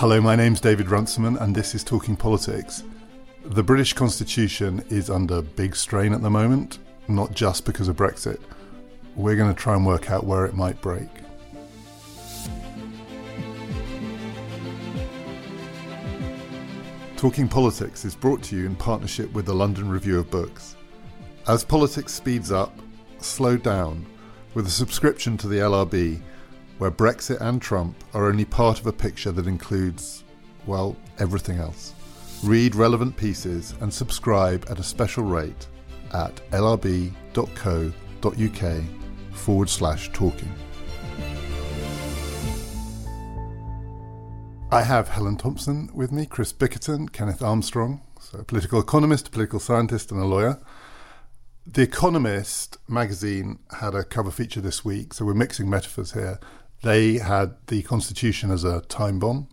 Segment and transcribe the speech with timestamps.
[0.00, 2.84] Hello, my name's David Runciman, and this is Talking Politics.
[3.46, 8.38] The British Constitution is under big strain at the moment, not just because of Brexit.
[9.14, 11.08] We're going to try and work out where it might break.
[17.16, 20.76] Talking Politics is brought to you in partnership with the London Review of Books.
[21.48, 22.78] As politics speeds up,
[23.16, 24.04] slow down
[24.52, 26.20] with a subscription to the LRB,
[26.78, 30.24] where Brexit and Trump are only part of a picture that includes,
[30.66, 31.94] well, everything else.
[32.42, 35.66] Read relevant pieces and subscribe at a special rate
[36.12, 37.14] at lrb.co.uk
[39.32, 40.52] forward slash talking.
[44.70, 49.30] I have Helen Thompson with me, Chris Bickerton, Kenneth Armstrong, so a political economist, a
[49.30, 50.58] political scientist, and a lawyer.
[51.66, 56.40] The Economist magazine had a cover feature this week, so we're mixing metaphors here.
[56.82, 59.48] They had the Constitution as a time bomb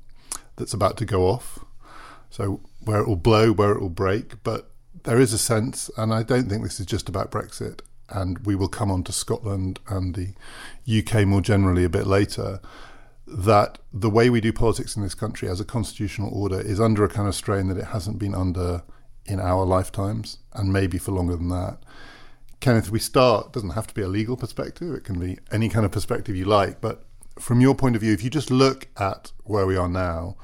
[0.55, 1.59] that's about to go off.
[2.29, 4.71] So where it will blow, where it will break, but
[5.03, 8.55] there is a sense, and I don't think this is just about Brexit, and we
[8.55, 10.33] will come on to Scotland and the
[10.99, 12.59] UK more generally a bit later
[13.25, 17.03] that the way we do politics in this country as a constitutional order is under
[17.03, 18.83] a kind of strain that it hasn't been under
[19.25, 21.77] in our lifetimes and maybe for longer than that.
[22.59, 25.85] Kenneth, we start, doesn't have to be a legal perspective, it can be any kind
[25.85, 27.05] of perspective you like, but
[27.39, 30.35] from your point of view, if you just look at where we are now,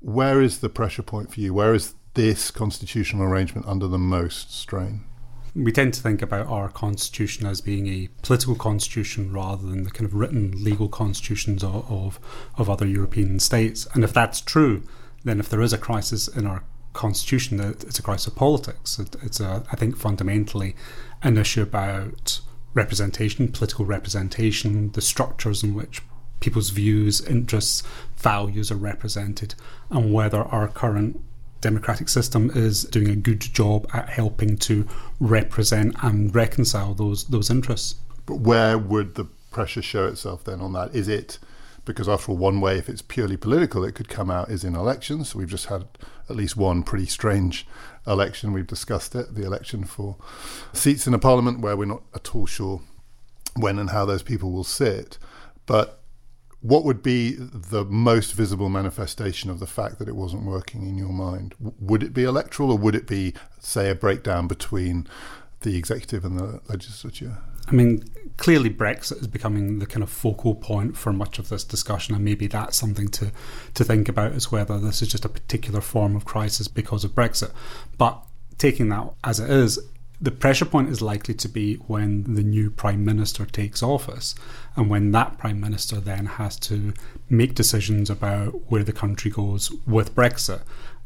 [0.00, 1.54] where is the pressure point for you?
[1.54, 5.04] Where is this constitutional arrangement under the most strain?
[5.54, 9.90] we tend to think about our constitution as being a political constitution rather than the
[9.90, 12.18] kind of written legal constitutions of, of,
[12.56, 13.86] of other European states.
[13.92, 14.82] And if that's true,
[15.24, 16.64] then if there is a crisis in our
[16.94, 18.98] constitution, it's a crisis of politics.
[18.98, 20.74] It, it's a, I think, fundamentally
[21.22, 22.40] an issue about
[22.74, 26.02] representation, political representation, the structures in which
[26.40, 27.82] people's views, interests,
[28.16, 29.54] values are represented,
[29.90, 31.20] and whether our current
[31.60, 34.86] democratic system is doing a good job at helping to
[35.20, 37.94] represent and reconcile those those interests.
[38.26, 40.94] But where would the pressure show itself then on that?
[40.94, 41.38] Is it
[41.84, 44.76] because after all, one way, if it's purely political, it could come out is in
[44.76, 45.34] elections.
[45.34, 45.86] We've just had
[46.28, 47.66] at least one pretty strange
[48.06, 48.52] election.
[48.52, 50.16] We've discussed it, the election for
[50.72, 52.80] seats in a parliament where we're not at all sure
[53.56, 55.18] when and how those people will sit.
[55.66, 56.00] But
[56.60, 60.96] what would be the most visible manifestation of the fact that it wasn't working in
[60.96, 61.54] your mind?
[61.58, 65.06] Would it be electoral or would it be, say, a breakdown between
[65.62, 67.38] the executive and the legislature?
[67.72, 68.04] I mean,
[68.36, 72.24] clearly Brexit is becoming the kind of focal point for much of this discussion, and
[72.24, 73.32] maybe that's something to,
[73.74, 77.14] to think about as whether this is just a particular form of crisis because of
[77.14, 77.50] Brexit.
[77.96, 78.22] But
[78.58, 79.78] taking that as it is,
[80.20, 84.34] the pressure point is likely to be when the new Prime Minister takes office,
[84.76, 86.92] and when that Prime Minister then has to
[87.28, 90.62] make decisions about where the country goes with Brexit.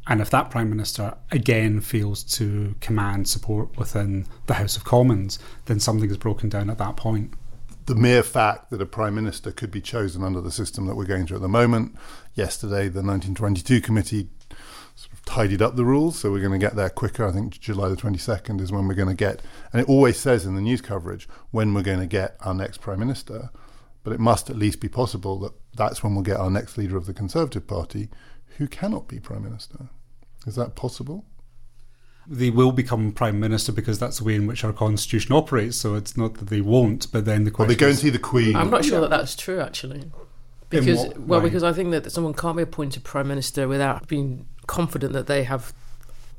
[0.08, 5.38] And if that Prime Minister again fails to command support within the House of Commons,
[5.64, 7.34] then something is broken down at that point.
[7.86, 11.06] The mere fact that a Prime Minister could be chosen under the system that we're
[11.06, 11.96] going through at the moment,
[12.34, 14.28] yesterday the 1922 committee
[14.96, 17.26] sort of tidied up the rules, so we're going to get there quicker.
[17.26, 20.46] I think July the 22nd is when we're going to get, and it always says
[20.46, 23.50] in the news coverage when we're going to get our next Prime Minister,
[24.02, 26.96] but it must at least be possible that that's when we'll get our next leader
[26.96, 28.08] of the Conservative Party
[28.56, 29.90] who cannot be Prime Minister.
[30.46, 31.24] Is that possible?
[32.28, 35.76] They will become prime minister because that's the way in which our constitution operates.
[35.76, 37.68] So it's not that they won't, but then the question.
[37.68, 38.56] Well, they go and see the Queen.
[38.56, 40.10] I'm not sure that that's true, actually.
[40.68, 45.12] Because well, because I think that someone can't be appointed prime minister without being confident
[45.12, 45.72] that they have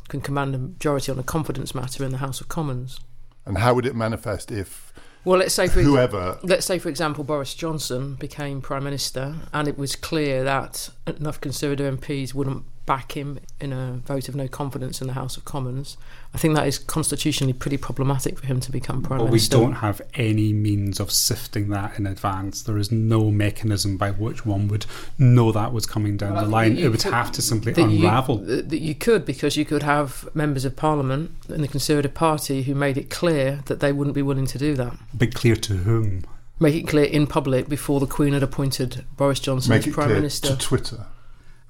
[0.09, 2.99] can command a majority on a confidence matter in the House of Commons.
[3.45, 4.93] And how would it manifest if
[5.23, 9.67] well, let's say for whoever, let's say for example, Boris Johnson became prime minister, and
[9.67, 14.47] it was clear that enough Conservative MPs wouldn't back him in a vote of no
[14.47, 15.97] confidence in the House of Commons.
[16.33, 19.57] I think that is constitutionally pretty problematic for him to become prime but minister.
[19.59, 22.63] we don't have any means of sifting that in advance.
[22.63, 24.87] There is no mechanism by which one would
[25.19, 26.77] know that was coming down well, the line.
[26.77, 28.39] It would could, have to simply that unravel.
[28.39, 32.63] You, that you could, because you could have members of Parliament in the Conservative Party
[32.63, 34.95] who made it clear that they wouldn't be willing to do that.
[35.13, 36.23] But clear to whom?
[36.59, 40.09] Make it clear in public before the Queen had appointed Boris Johnson Make as Prime
[40.09, 40.55] Minister.
[40.55, 41.05] To Twitter.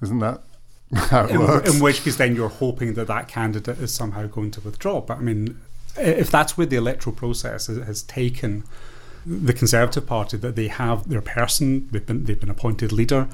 [0.00, 0.42] Isn't that
[1.12, 5.00] in, in, which case, then you're hoping that that candidate is somehow going to withdraw.
[5.02, 5.60] But I mean,
[5.96, 8.64] if that's where the electoral process has taken
[9.26, 13.28] the Conservative Party, that they have their person, they've been they've been appointed leader,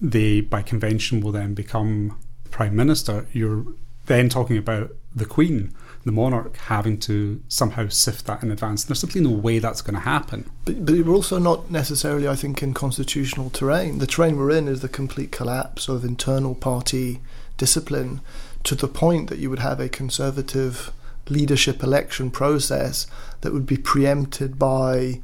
[0.00, 2.18] they by convention will then become
[2.50, 3.26] prime minister.
[3.32, 3.64] You're
[4.06, 5.74] then talking about the Queen.
[6.08, 8.82] The monarch having to somehow sift that in advance.
[8.82, 10.50] There's simply no way that's going to happen.
[10.64, 13.98] But, but we're also not necessarily, I think, in constitutional terrain.
[13.98, 17.20] The terrain we're in is the complete collapse of internal party
[17.58, 18.22] discipline
[18.64, 20.92] to the point that you would have a conservative
[21.28, 23.06] leadership election process
[23.42, 25.20] that would be preempted by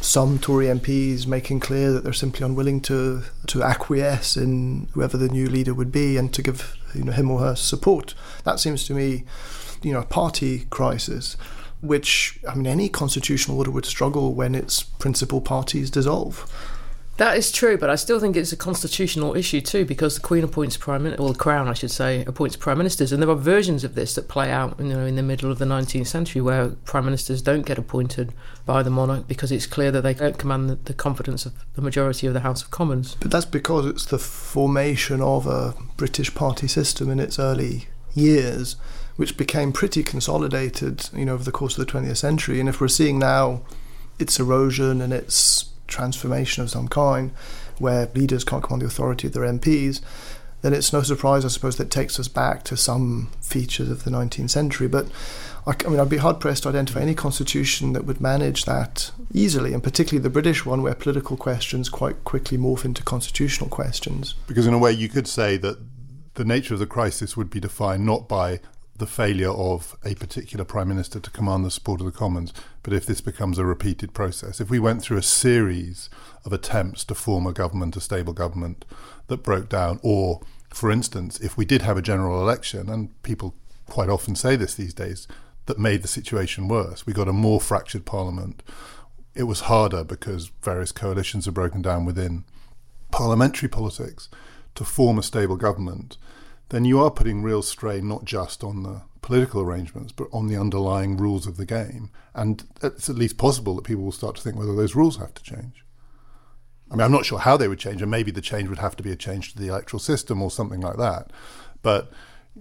[0.00, 5.28] some Tory MPs making clear that they're simply unwilling to to acquiesce in whoever the
[5.28, 8.14] new leader would be and to give you know him or her support.
[8.44, 9.24] That seems to me,
[9.82, 11.36] you know, a party crisis,
[11.80, 16.50] which I mean any constitutional order would struggle when its principal parties dissolve.
[17.20, 20.42] That is true, but I still think it's a constitutional issue too, because the Queen
[20.42, 23.34] appoints prime minister, or the Crown, I should say, appoints prime ministers, and there are
[23.34, 26.40] versions of this that play out, you know, in the middle of the 19th century,
[26.40, 28.32] where prime ministers don't get appointed
[28.64, 31.82] by the monarch because it's clear that they don't command the, the confidence of the
[31.82, 33.18] majority of the House of Commons.
[33.20, 38.76] But that's because it's the formation of a British party system in its early years,
[39.20, 42.58] which became pretty consolidated, you know, over the course of the 20th century.
[42.58, 43.60] And if we're seeing now
[44.18, 47.30] its erosion and its transformation of some kind,
[47.78, 50.00] where leaders can't command the authority of their MPs,
[50.62, 54.10] then it's no surprise, I suppose, that takes us back to some features of the
[54.10, 54.88] 19th century.
[54.88, 55.08] But
[55.66, 59.10] I, I mean, I'd be hard pressed to identify any constitution that would manage that
[59.34, 64.34] easily, and particularly the British one, where political questions quite quickly morph into constitutional questions.
[64.46, 65.76] Because, in a way, you could say that
[66.36, 68.60] the nature of the crisis would be defined not by
[69.00, 72.52] the failure of a particular prime minister to command the support of the Commons,
[72.82, 76.10] but if this becomes a repeated process, if we went through a series
[76.44, 78.84] of attempts to form a government, a stable government
[79.26, 83.54] that broke down, or, for instance, if we did have a general election, and people
[83.88, 85.26] quite often say this these days,
[85.66, 88.62] that made the situation worse, we got a more fractured parliament.
[89.34, 92.44] It was harder because various coalitions are broken down within
[93.10, 94.28] parliamentary politics
[94.74, 96.18] to form a stable government
[96.70, 100.56] then you are putting real strain not just on the political arrangements, but on the
[100.56, 102.10] underlying rules of the game.
[102.34, 105.34] And it's at least possible that people will start to think whether those rules have
[105.34, 105.84] to change.
[106.90, 108.96] I mean, I'm not sure how they would change, and maybe the change would have
[108.96, 111.30] to be a change to the electoral system or something like that.
[111.82, 112.10] But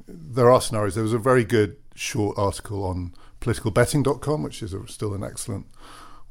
[0.07, 0.95] there are scenarios.
[0.95, 5.65] There was a very good short article on politicalbetting.com, which is a, still an excellent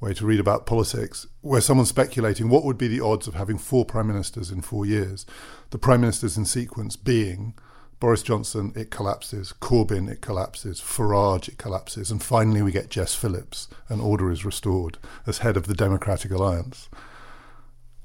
[0.00, 3.58] way to read about politics, where someone's speculating what would be the odds of having
[3.58, 5.26] four prime ministers in four years.
[5.70, 7.54] The prime ministers in sequence being
[8.00, 9.52] Boris Johnson, it collapses.
[9.60, 10.80] Corbyn, it collapses.
[10.80, 12.10] Farage, it collapses.
[12.10, 16.30] And finally, we get Jess Phillips, and order is restored as head of the Democratic
[16.30, 16.88] Alliance.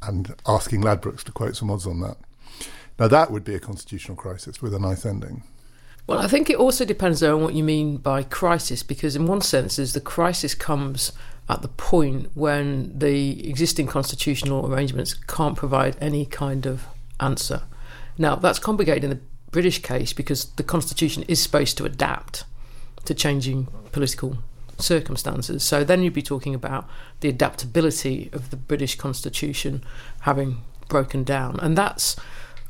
[0.02, 2.18] And asking Ladbrokes to quote some odds on that.
[3.00, 5.44] Now, that would be a constitutional crisis with a nice ending.
[6.06, 9.42] Well, I think it also depends on what you mean by crisis, because in one
[9.42, 11.14] sense, the crisis comes
[11.48, 16.86] at the point when the existing constitutional arrangements can't provide any kind of
[17.20, 17.62] answer.
[18.18, 19.20] Now, that's complicated in the
[19.54, 22.44] British case because the constitution is supposed to adapt
[23.06, 24.38] to changing political
[24.80, 25.64] circumstances.
[25.64, 26.90] So then you'd be talking about
[27.22, 29.84] the adaptability of the British constitution
[30.22, 31.60] having broken down.
[31.60, 32.16] And that's,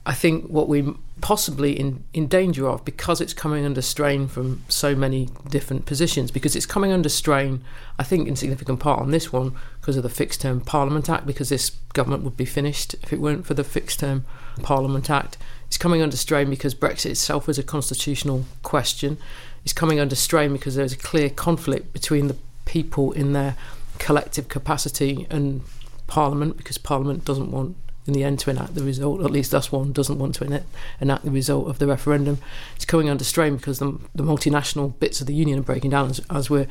[0.06, 4.64] I think, what we're possibly in, in danger of because it's coming under strain from
[4.68, 6.32] so many different positions.
[6.32, 7.64] Because it's coming under strain,
[7.98, 11.26] I think, in significant part on this one because of the Fixed Term Parliament Act,
[11.26, 14.26] because this government would be finished if it weren't for the Fixed Term
[14.62, 15.38] Parliament Act.
[15.74, 19.18] It's coming under strain because Brexit itself is a constitutional question.
[19.64, 22.36] It's coming under strain because there's a clear conflict between the
[22.66, 23.56] people in their
[23.98, 25.62] collective capacity and
[26.06, 27.76] Parliament, because Parliament doesn't want
[28.06, 29.24] in the end to enact the result.
[29.24, 30.66] At least us one doesn't want to enact,
[31.00, 32.40] enact the result of the referendum.
[32.76, 36.10] It's coming under strain because the, the multinational bits of the union are breaking down,
[36.10, 36.68] as, as, we're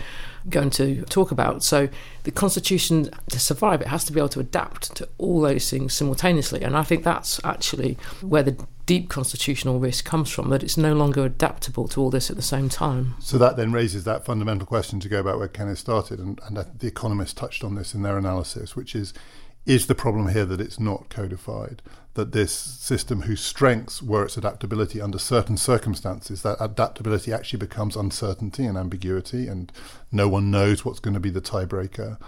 [0.51, 1.63] going to talk about.
[1.63, 1.89] So
[2.25, 5.95] the constitution, to survive, it has to be able to adapt to all those things
[5.95, 6.63] simultaneously.
[6.63, 10.93] And I think that's actually where the deep constitutional risk comes from that it's no
[10.93, 13.15] longer adaptable to all this at the same time.
[13.21, 16.57] So that then raises that fundamental question to go back where Kenneth started, and, and
[16.57, 19.15] the economists touched on this in their analysis, which is
[19.65, 21.83] is the problem here that it's not codified?
[22.15, 27.97] That this system, whose strengths were its adaptability under certain circumstances, that adaptability actually becomes
[27.97, 29.73] uncertainty and ambiguity, and
[30.11, 32.19] no one knows what's going to be the tiebreaker,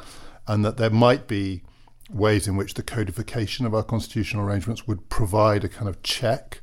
[0.47, 1.63] and that there might be
[2.11, 6.61] ways in which the codification of our constitutional arrangements would provide a kind of check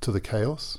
[0.00, 0.78] to the chaos.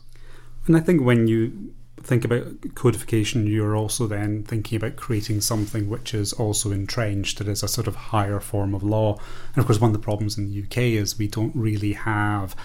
[0.66, 1.74] And I think when you
[2.04, 7.38] think about codification, you're also then thinking about creating something which is also entrenched.
[7.38, 9.18] that is a sort of higher form of law.
[9.56, 12.56] And of course, one of the problems in the UK is we don't really have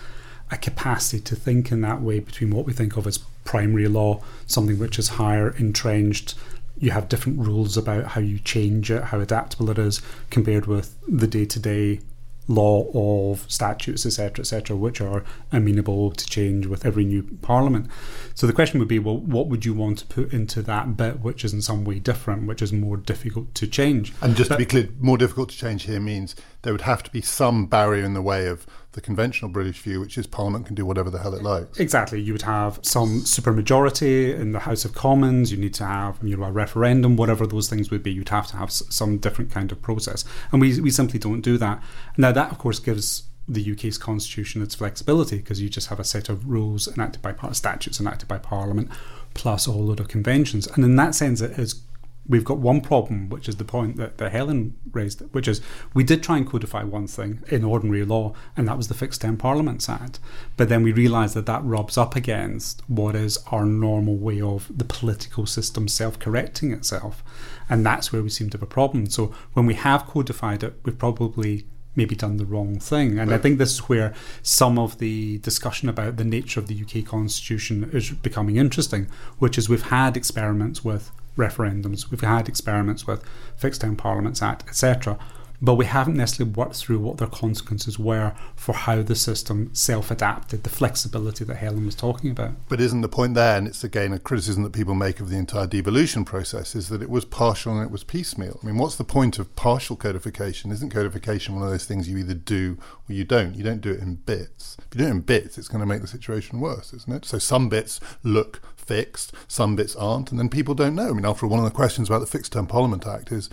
[0.50, 4.22] a capacity to think in that way between what we think of as primary law,
[4.46, 6.34] something which is higher entrenched.
[6.78, 10.96] You have different rules about how you change it, how adaptable it is, compared with
[11.06, 12.00] the day to day
[12.48, 17.88] law of statutes, etc., etc., which are amenable to change with every new parliament.
[18.34, 21.20] So the question would be, well, what would you want to put into that bit
[21.20, 24.14] which is in some way different, which is more difficult to change?
[24.22, 27.02] And just but, to be clear, more difficult to change here means there would have
[27.04, 28.66] to be some barrier in the way of
[28.98, 31.78] the conventional British view, which is Parliament can do whatever the hell it likes.
[31.78, 32.20] Exactly.
[32.20, 35.52] You would have some supermajority in the House of Commons.
[35.52, 38.10] You need to have you know a referendum, whatever those things would be.
[38.10, 41.56] You'd have to have some different kind of process, and we we simply don't do
[41.58, 41.80] that.
[42.16, 46.04] Now that of course gives the UK's constitution its flexibility because you just have a
[46.04, 48.90] set of rules enacted by statutes enacted by Parliament,
[49.32, 51.82] plus a whole load of conventions, and in that sense it is
[52.28, 55.60] we've got one problem, which is the point that, that Helen raised, which is
[55.94, 59.22] we did try and codify one thing in ordinary law, and that was the Fixed
[59.22, 60.20] Term Parliaments Act.
[60.56, 64.70] But then we realised that that rubs up against what is our normal way of
[64.76, 67.24] the political system self correcting itself.
[67.68, 69.08] And that's where we seem to have a problem.
[69.10, 73.18] So when we have codified it, we've probably maybe done the wrong thing.
[73.18, 76.80] And I think this is where some of the discussion about the nature of the
[76.80, 79.08] UK constitution is becoming interesting,
[79.38, 83.24] which is we've had experiments with referendums, we've had experiments with
[83.56, 85.18] Fixed Term Parliaments Act, etc.
[85.60, 90.10] But we haven't necessarily worked through what their consequences were for how the system self
[90.10, 92.52] adapted, the flexibility that Helen was talking about.
[92.68, 95.36] But isn't the point there, and it's again a criticism that people make of the
[95.36, 98.60] entire devolution process, is that it was partial and it was piecemeal?
[98.62, 100.70] I mean, what's the point of partial codification?
[100.70, 103.54] Isn't codification one of those things you either do or you don't?
[103.54, 104.76] You don't do it in bits.
[104.78, 107.24] If you do it in bits, it's going to make the situation worse, isn't it?
[107.24, 111.10] So some bits look fixed, some bits aren't, and then people don't know.
[111.10, 113.50] I mean, after all, one of the questions about the Fixed Term Parliament Act is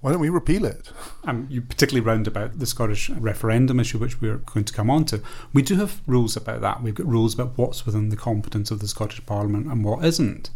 [0.00, 0.90] why don't we repeal it?
[1.24, 5.04] Um, you particularly round about the Scottish referendum issue, which we're going to come on
[5.06, 5.22] to.
[5.52, 6.82] We do have rules about that.
[6.82, 10.50] We've got rules about what's within the competence of the Scottish Parliament and what isn't.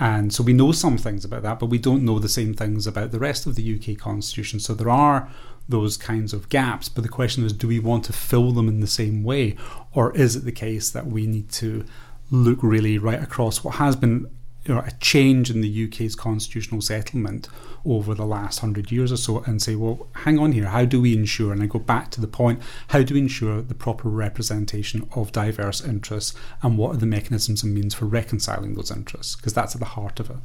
[0.00, 2.86] And so we know some things about that, but we don't know the same things
[2.86, 4.60] about the rest of the UK constitution.
[4.60, 5.28] So there are
[5.68, 6.88] those kinds of gaps.
[6.88, 9.56] But the question is, do we want to fill them in the same way?
[9.92, 11.84] Or is it the case that we need to
[12.30, 14.30] look really right across what has been
[14.76, 17.48] a change in the UK's constitutional settlement
[17.84, 21.00] over the last hundred years or so and say, well, hang on here, how do
[21.00, 24.08] we ensure, and I go back to the point, how do we ensure the proper
[24.08, 29.36] representation of diverse interests and what are the mechanisms and means for reconciling those interests?
[29.36, 30.36] Because that's at the heart of it.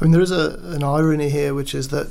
[0.00, 2.10] I mean, there is a, an irony here, which is that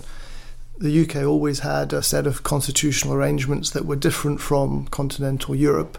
[0.78, 5.98] the UK always had a set of constitutional arrangements that were different from continental Europe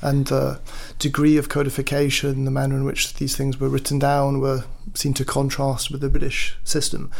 [0.00, 0.60] and the
[0.98, 4.64] degree of codification, the manner in which these things were written down, were
[4.94, 7.10] seen to contrast with the British system.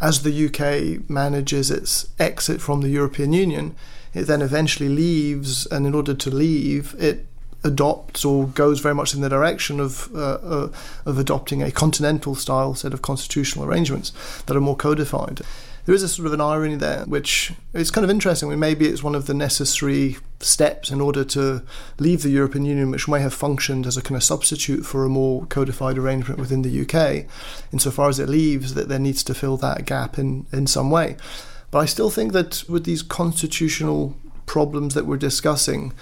[0.00, 3.74] As the UK manages its exit from the European Union,
[4.14, 7.26] it then eventually leaves, and in order to leave, it
[7.64, 10.68] adopts or goes very much in the direction of uh, uh,
[11.04, 15.40] of adopting a continental style set of constitutional arrangements that are more codified
[15.88, 18.58] there is a sort of an irony there, which is kind of interesting.
[18.58, 21.62] maybe it's one of the necessary steps in order to
[21.98, 25.08] leave the European Union, which may have functioned as a kind of substitute for a
[25.08, 27.26] more codified arrangement within the UK,
[27.72, 31.16] insofar as it leaves, that there needs to fill that gap in, in some way.
[31.70, 34.16] But I still think that with these constitutional
[34.46, 35.92] problems that we're discussing,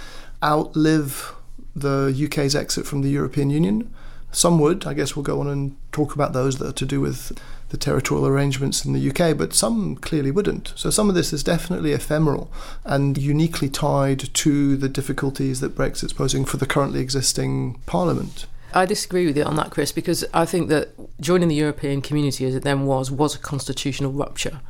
[0.43, 1.35] outlive
[1.75, 3.93] the UK's exit from the European Union.
[4.33, 4.87] Some would.
[4.87, 7.39] I guess we'll go on and talk about those that are to do with
[7.71, 10.73] the territorial arrangements in the UK, but some clearly wouldn't.
[10.77, 12.51] So some of this is definitely ephemeral
[12.85, 18.47] and uniquely tied to the difficulties that Brexit's posing for the currently existing Parliament.
[18.73, 22.45] I disagree with you on that, Chris, because I think that joining the European community
[22.47, 24.61] as it then was was a constitutional rupture.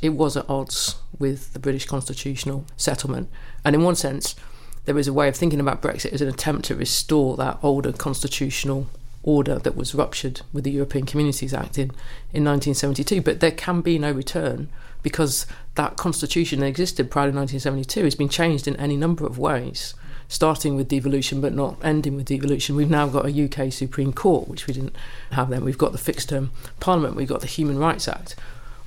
[0.00, 3.28] It was at odds with the British constitutional settlement.
[3.64, 4.36] And in one sense,
[4.84, 7.92] there is a way of thinking about Brexit as an attempt to restore that older
[7.92, 8.86] constitutional
[9.22, 11.90] order that was ruptured with the European Communities Act in,
[12.32, 13.20] in 1972.
[13.20, 14.68] But there can be no return
[15.02, 19.38] because that constitution that existed prior to 1972 has been changed in any number of
[19.38, 19.94] ways,
[20.28, 22.76] starting with devolution but not ending with devolution.
[22.76, 24.96] We've now got a UK Supreme Court, which we didn't
[25.32, 25.64] have then.
[25.64, 28.36] We've got the fixed term Parliament, we've got the Human Rights Act.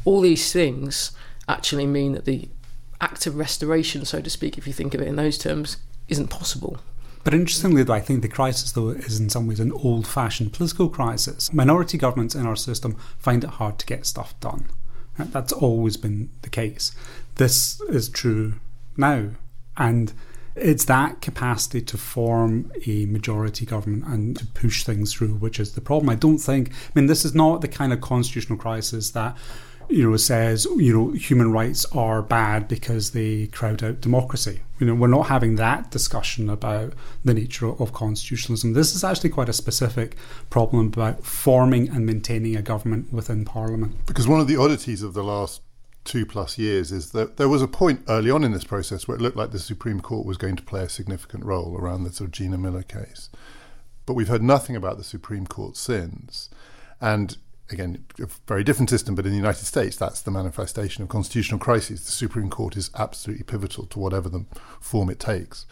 [0.03, 1.11] All these things
[1.47, 2.47] actually mean that the
[2.99, 6.27] act of restoration, so to speak, if you think of it in those terms, isn't
[6.27, 6.79] possible.
[7.23, 10.53] But interestingly, though, I think the crisis, though, is in some ways an old fashioned
[10.53, 11.53] political crisis.
[11.53, 14.69] Minority governments in our system find it hard to get stuff done.
[15.17, 16.95] That's always been the case.
[17.35, 18.55] This is true
[18.97, 19.31] now.
[19.77, 20.13] And
[20.55, 25.73] it's that capacity to form a majority government and to push things through which is
[25.73, 26.09] the problem.
[26.09, 29.37] I don't think, I mean, this is not the kind of constitutional crisis that
[29.89, 34.61] you know, says, you know, human rights are bad because they crowd out democracy.
[34.81, 38.73] You know, we're not having that discussion about the nature of constitutionalism.
[38.73, 40.17] This is actually quite a specific
[40.49, 44.07] problem about forming and maintaining a government within Parliament.
[44.07, 45.61] Because one of the oddities of the last
[46.03, 49.15] two plus years is that there was a point early on in this process where
[49.15, 52.11] it looked like the Supreme Court was going to play a significant role around the
[52.11, 53.29] sort of Gina Miller case.
[54.07, 56.49] But we've heard nothing about the Supreme Court since.
[56.99, 57.37] And
[57.71, 61.59] again, a very different system, but in the United States, that's the manifestation of constitutional
[61.59, 62.05] crises.
[62.05, 64.45] The Supreme Court is absolutely pivotal to whatever the
[64.79, 65.65] form it takes.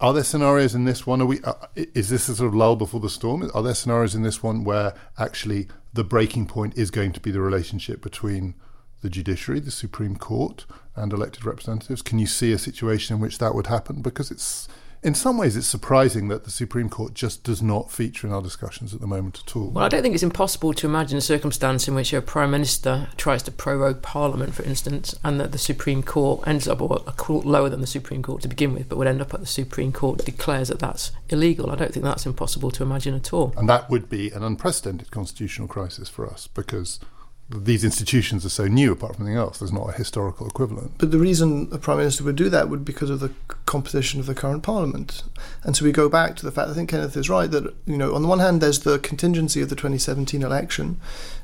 [0.00, 1.22] Are there scenarios in this one?
[1.22, 1.40] Are we?
[1.42, 3.48] Uh, is this a sort of lull before the storm?
[3.54, 7.30] Are there scenarios in this one where actually the breaking point is going to be
[7.30, 8.54] the relationship between
[9.02, 10.66] the judiciary, the Supreme Court,
[10.96, 12.02] and elected representatives?
[12.02, 14.02] Can you see a situation in which that would happen?
[14.02, 14.68] Because it's
[15.02, 18.40] in some ways, it's surprising that the Supreme Court just does not feature in our
[18.40, 19.70] discussions at the moment at all.
[19.70, 23.08] Well, I don't think it's impossible to imagine a circumstance in which a Prime Minister
[23.16, 27.12] tries to prorogue Parliament, for instance, and that the Supreme Court ends up, or a
[27.12, 29.46] court lower than the Supreme Court to begin with, but would end up at the
[29.46, 31.72] Supreme Court declares that that's illegal.
[31.72, 33.52] I don't think that's impossible to imagine at all.
[33.56, 37.00] And that would be an unprecedented constitutional crisis for us because
[37.54, 40.92] these institutions are so new apart from anything else there's not a historical equivalent.
[40.98, 43.30] But the reason a prime minister would do that would be because of the
[43.66, 45.22] composition of the current parliament.
[45.62, 47.96] And so we go back to the fact i think kenneth is right that you
[47.96, 51.00] know on the one hand there's the contingency of the 2017 election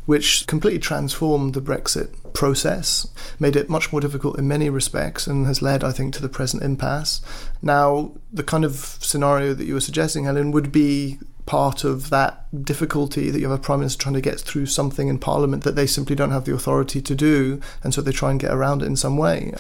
[0.07, 3.07] which completely transformed the brexit process
[3.39, 6.29] made it much more difficult in many respects and has led i think to the
[6.29, 7.21] present impasse.
[7.63, 11.19] Now the kind of scenario that you were suggesting helen would be
[11.49, 15.09] part of that difficulty that you have a prime minister trying to get through something
[15.09, 18.31] in parliament that they simply don't have the authority to do, and so they try
[18.31, 19.55] and get around it in some way.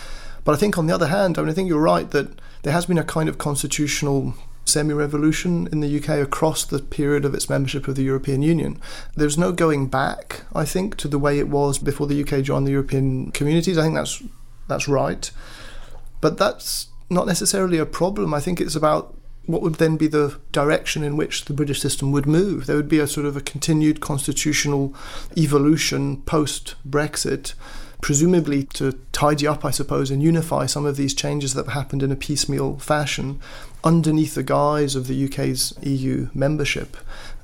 [0.44, 2.74] But I think, on the other hand, I mean, I think you're right that there
[2.74, 4.34] has been a kind of constitutional
[4.66, 8.78] semi revolution in the UK across the period of its membership of the European Union.
[9.16, 12.66] There's no going back, I think, to the way it was before the UK joined
[12.66, 13.78] the European communities.
[13.78, 14.22] I think that's
[14.68, 15.30] that's right.
[16.20, 18.34] But that's not necessarily a problem.
[18.34, 19.17] I think it's about
[19.48, 22.66] what would then be the direction in which the British system would move?
[22.66, 24.94] There would be a sort of a continued constitutional
[25.38, 27.54] evolution post Brexit,
[28.02, 32.12] presumably to tidy up, I suppose, and unify some of these changes that happened in
[32.12, 33.40] a piecemeal fashion
[33.82, 36.98] underneath the guise of the UK's EU membership.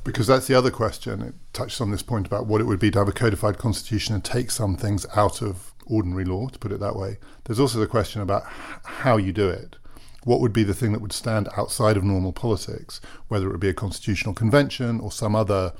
[0.05, 1.23] Because that's the other question.
[1.23, 4.15] It touches on this point about what it would be to have a codified constitution
[4.15, 7.17] and take some things out of ordinary law, to put it that way.
[7.45, 8.45] There's also the question about
[8.85, 9.77] how you do it
[10.25, 13.61] what would be the thing that would stand outside of normal politics, whether it would
[13.61, 15.73] be a constitutional convention or some other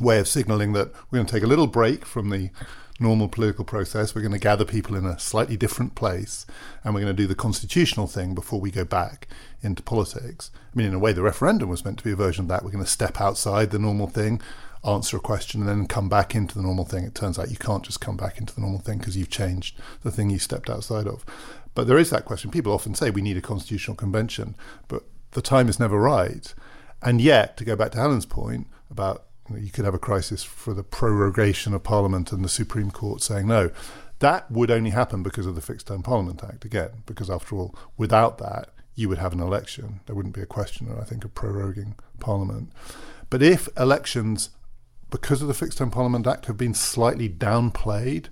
[0.00, 2.50] way of signaling that we're going to take a little break from the
[2.98, 4.14] normal political process.
[4.14, 6.46] We're going to gather people in a slightly different place
[6.82, 9.26] and we're going to do the constitutional thing before we go back
[9.62, 10.50] into politics.
[10.72, 12.64] I mean, in a way, the referendum was meant to be a version of that.
[12.64, 14.40] We're going to step outside the normal thing,
[14.84, 17.04] answer a question, and then come back into the normal thing.
[17.04, 19.78] It turns out you can't just come back into the normal thing because you've changed
[20.02, 21.24] the thing you stepped outside of.
[21.74, 22.50] But there is that question.
[22.50, 24.54] People often say we need a constitutional convention,
[24.88, 26.54] but the time is never right.
[27.00, 29.98] And yet, to go back to Helen's point about you, know, you could have a
[29.98, 33.70] crisis for the prorogation of Parliament and the Supreme Court saying no,
[34.20, 37.02] that would only happen because of the Fixed Term Parliament Act again.
[37.06, 40.00] Because after all, without that, you would have an election.
[40.06, 42.70] There wouldn't be a question, I think, of proroguing Parliament.
[43.30, 44.50] But if elections,
[45.10, 48.26] because of the Fixed Term Parliament Act, have been slightly downplayed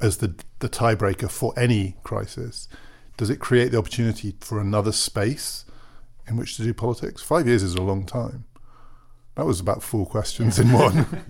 [0.00, 2.68] as the the tiebreaker for any crisis,
[3.16, 5.64] does it create the opportunity for another space
[6.28, 7.22] in which to do politics?
[7.22, 8.44] Five years is a long time.
[9.36, 11.06] That was about four questions in one.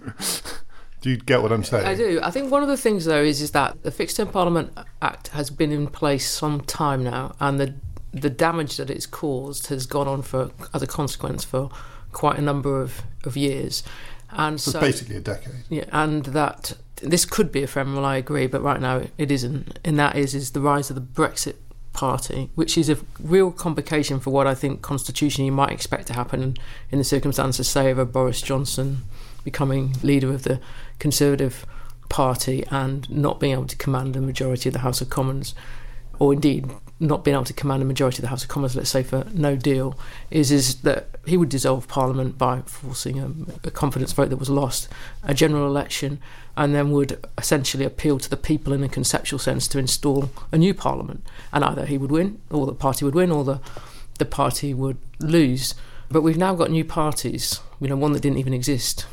[1.01, 1.87] do you get what I'm saying?
[1.87, 2.20] I do.
[2.22, 5.29] I think one of the things, though, is is that the Fixed Term Parliament Act
[5.29, 7.75] has been in place some time now, and the
[8.12, 11.70] the damage that it's caused has gone on for as a consequence for
[12.12, 13.83] quite a number of, of years.
[14.31, 15.64] And so, so basically a decade.
[15.68, 19.79] Yeah, and that this could be ephemeral, I agree, but right now it isn't.
[19.85, 21.57] And that is is the rise of the Brexit
[21.97, 26.13] Party, which is a real complication for what I think constitutionally you might expect to
[26.13, 26.59] happen
[26.91, 28.99] in the circumstances, say, of a Boris Johnson
[29.45, 30.61] becoming leader of the
[30.99, 31.65] Conservative
[32.11, 35.55] Party and not being able to command the majority of the House of Commons,
[36.19, 38.91] or indeed not being able to command a majority of the House of Commons, let's
[38.91, 39.99] say for no deal,
[40.31, 44.49] is is that he would dissolve Parliament by forcing a, a, confidence vote that was
[44.49, 44.89] lost,
[45.23, 46.19] a general election,
[46.57, 50.57] and then would essentially appeal to the people in a conceptual sense to install a
[50.57, 51.23] new Parliament.
[51.53, 53.61] And either he would win, or the party would win, or the
[54.19, 55.75] the party would lose.
[56.09, 57.61] But we've now got new parties.
[57.81, 59.07] You know, one that didn't even exist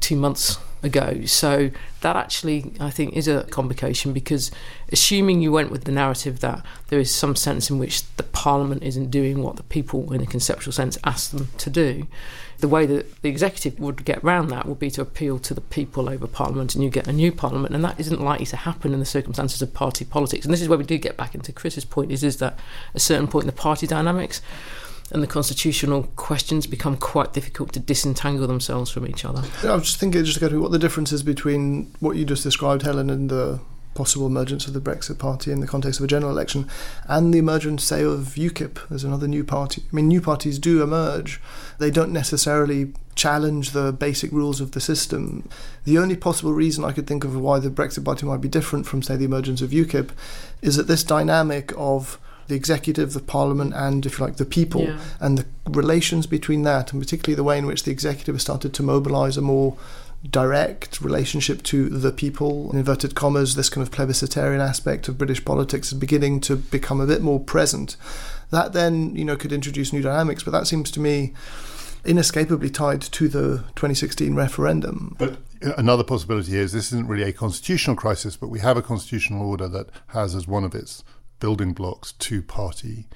[0.00, 1.24] two months ago.
[1.26, 4.50] So that actually, I think, is a complication because
[4.90, 8.82] assuming you went with the narrative that there is some sense in which the Parliament
[8.82, 12.06] isn't doing what the people, in a conceptual sense, ask them to do,
[12.58, 15.60] the way that the executive would get around that would be to appeal to the
[15.60, 17.74] people over Parliament and you get a new Parliament.
[17.74, 20.44] And that isn't likely to happen in the circumstances of party politics.
[20.44, 22.58] And this is where we do get back into Chris's point is, is that
[22.94, 24.40] a certain point in the party dynamics
[25.10, 29.42] and the constitutional questions become quite difficult to disentangle themselves from each other.
[29.62, 32.16] Yeah, I was just thinking, just to go to what the difference is between what
[32.16, 33.60] you just described, Helen, and the
[33.92, 36.68] possible emergence of the Brexit Party in the context of a general election,
[37.08, 39.82] and the emergence, say, of UKIP as another new party.
[39.92, 41.40] I mean, new parties do emerge.
[41.78, 45.48] They don't necessarily challenge the basic rules of the system.
[45.84, 48.86] The only possible reason I could think of why the Brexit Party might be different
[48.86, 50.10] from, say, the emergence of UKIP
[50.62, 52.18] is that this dynamic of
[52.50, 54.98] the executive, the parliament, and if you like, the people, Yeah.
[55.20, 58.74] and the relations between that, and particularly the way in which the executive has started
[58.74, 59.76] to mobilise a more
[60.30, 65.42] direct relationship to the people, in inverted commas, this kind of plebiscitarian aspect of British
[65.44, 67.96] politics is beginning to become a bit more present.
[68.50, 71.32] That then, you know, could introduce new dynamics, but that seems to me
[72.04, 75.14] inescapably tied to the 2016 referendum.
[75.18, 78.82] But uh, another possibility is this isn't really a constitutional crisis, but we have a
[78.82, 81.04] constitutional order that has as one of its
[81.40, 83.06] building blocks two party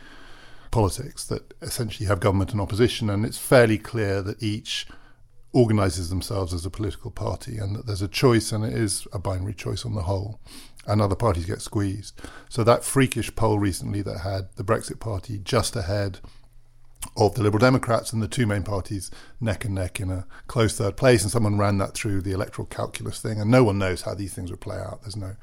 [0.70, 4.86] politics that essentially have government and opposition, and it's fairly clear that each
[5.52, 9.18] organizes themselves as a political party and that there's a choice and it is a
[9.20, 10.40] binary choice on the whole
[10.84, 15.38] and other parties get squeezed so that freakish poll recently that had the brexit party
[15.38, 16.18] just ahead
[17.16, 19.10] of the Liberal Democrats and the two main parties
[19.40, 21.22] neck and neck in a close third place.
[21.22, 24.34] And someone ran that through the electoral calculus thing, and no one knows how these
[24.34, 25.02] things would play out.
[25.02, 25.36] There's no.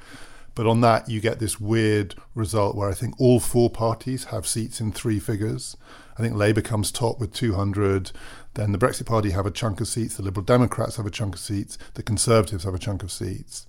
[0.54, 4.46] But on that, you get this weird result where I think all four parties have
[4.46, 5.76] seats in three figures.
[6.18, 8.12] I think Labour comes top with 200.
[8.54, 10.16] Then the Brexit Party have a chunk of seats.
[10.16, 11.78] The Liberal Democrats have a chunk of seats.
[11.94, 13.66] The Conservatives have a chunk of seats.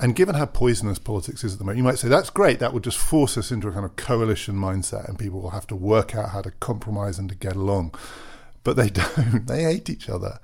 [0.00, 2.58] And given how poisonous politics is at the moment, you might say that's great.
[2.58, 5.66] That would just force us into a kind of coalition mindset, and people will have
[5.68, 7.94] to work out how to compromise and to get along.
[8.64, 9.46] But they don't.
[9.46, 10.40] They hate each other.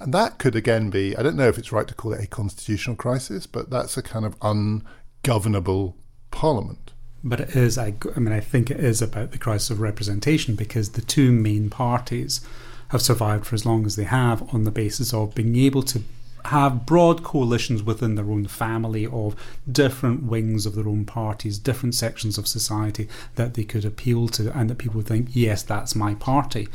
[0.00, 2.26] And that could again be I don't know if it's right to call it a
[2.26, 5.96] constitutional crisis, but that's a kind of ungovernable
[6.30, 6.92] parliament.
[7.24, 10.54] But it is, I, I mean, I think it is about the crisis of representation
[10.54, 12.40] because the two main parties
[12.88, 16.02] have survived for as long as they have on the basis of being able to
[16.46, 19.34] have broad coalitions within their own family of
[19.70, 24.56] different wings of their own parties, different sections of society that they could appeal to,
[24.56, 26.68] and that people think, yes, that's my party.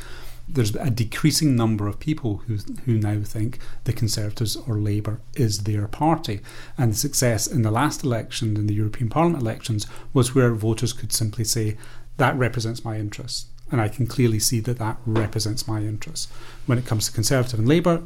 [0.47, 5.63] There's a decreasing number of people who who now think the Conservatives or Labour is
[5.63, 6.41] their party,
[6.77, 10.93] and the success in the last election, in the European Parliament elections, was where voters
[10.93, 11.77] could simply say
[12.17, 16.31] that represents my interests, and I can clearly see that that represents my interests.
[16.65, 18.03] When it comes to Conservative and Labour,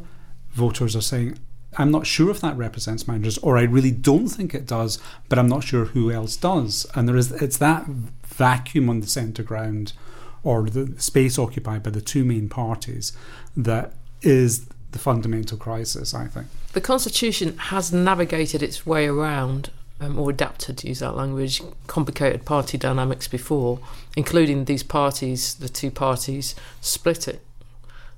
[0.52, 1.40] voters are saying,
[1.78, 5.00] I'm not sure if that represents my interests, or I really don't think it does,
[5.28, 6.86] but I'm not sure who else does.
[6.96, 7.88] And there is it's that
[8.24, 9.94] vacuum on the centre ground,
[10.44, 13.14] or the space occupied by the two main parties,
[13.56, 16.14] that is the fundamental crisis.
[16.14, 16.48] I think.
[16.74, 22.46] The Constitution has navigated its way around, um, or adapted, to use that language, complicated
[22.46, 23.80] party dynamics before,
[24.16, 27.42] including these parties, the two parties, split it.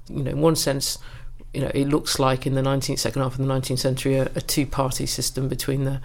[0.10, 0.98] You know, in one sense,
[1.54, 4.26] you know, it looks like in the 19th, second half of the 19th century, a,
[4.36, 6.02] a two-party system between the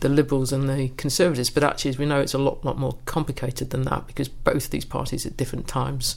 [0.00, 1.50] the Liberals and the Conservatives.
[1.50, 4.70] But actually, as we know, it's a lot, lot more complicated than that because both
[4.70, 6.16] these parties at different times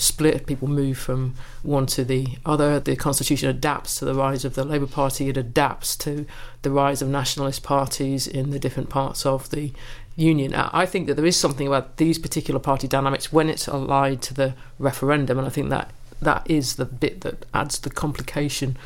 [0.00, 0.46] split.
[0.46, 2.80] People move from one to the other.
[2.80, 5.28] The Constitution adapts to the rise of the Labour Party.
[5.28, 6.26] It adapts to
[6.62, 9.72] the rise of nationalist parties in the different parts of the
[10.16, 10.54] union.
[10.54, 14.22] Uh, I think that there is something about these particular party dynamics when it's allied
[14.22, 18.76] to the referendum, and I think that that is the bit that adds the complication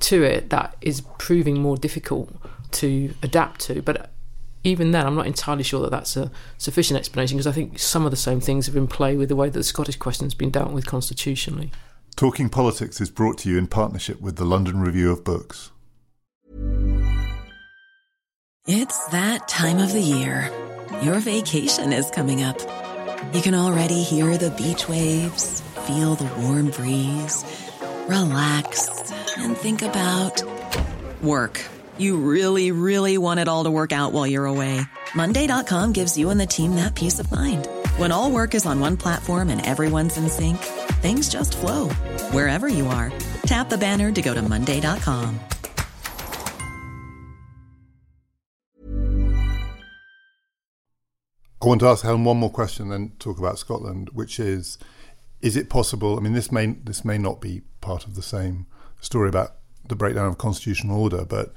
[0.00, 0.50] to it.
[0.50, 2.34] That is proving more difficult
[2.72, 4.10] to adapt to, but
[4.62, 8.04] even then, I'm not entirely sure that that's a sufficient explanation because I think some
[8.04, 10.34] of the same things have been play with the way that the Scottish question has
[10.34, 11.70] been dealt with constitutionally.
[12.16, 15.70] Talking Politics is brought to you in partnership with the London Review of Books.
[18.66, 20.50] It's that time of the year.
[21.02, 22.60] Your vacation is coming up.
[23.32, 27.44] You can already hear the beach waves, feel the warm breeze,
[28.06, 30.42] relax, and think about
[31.22, 31.64] work.
[32.00, 34.80] You really, really want it all to work out while you're away.
[35.14, 37.68] Monday.com gives you and the team that peace of mind.
[37.98, 40.56] When all work is on one platform and everyone's in sync,
[41.02, 41.90] things just flow
[42.32, 43.12] wherever you are.
[43.42, 45.38] Tap the banner to go to Monday.com.
[51.62, 54.78] I want to ask Helen one more question, and then talk about Scotland, which is:
[55.42, 56.16] Is it possible?
[56.16, 58.64] I mean, this may this may not be part of the same
[59.02, 61.52] story about the breakdown of constitutional order, but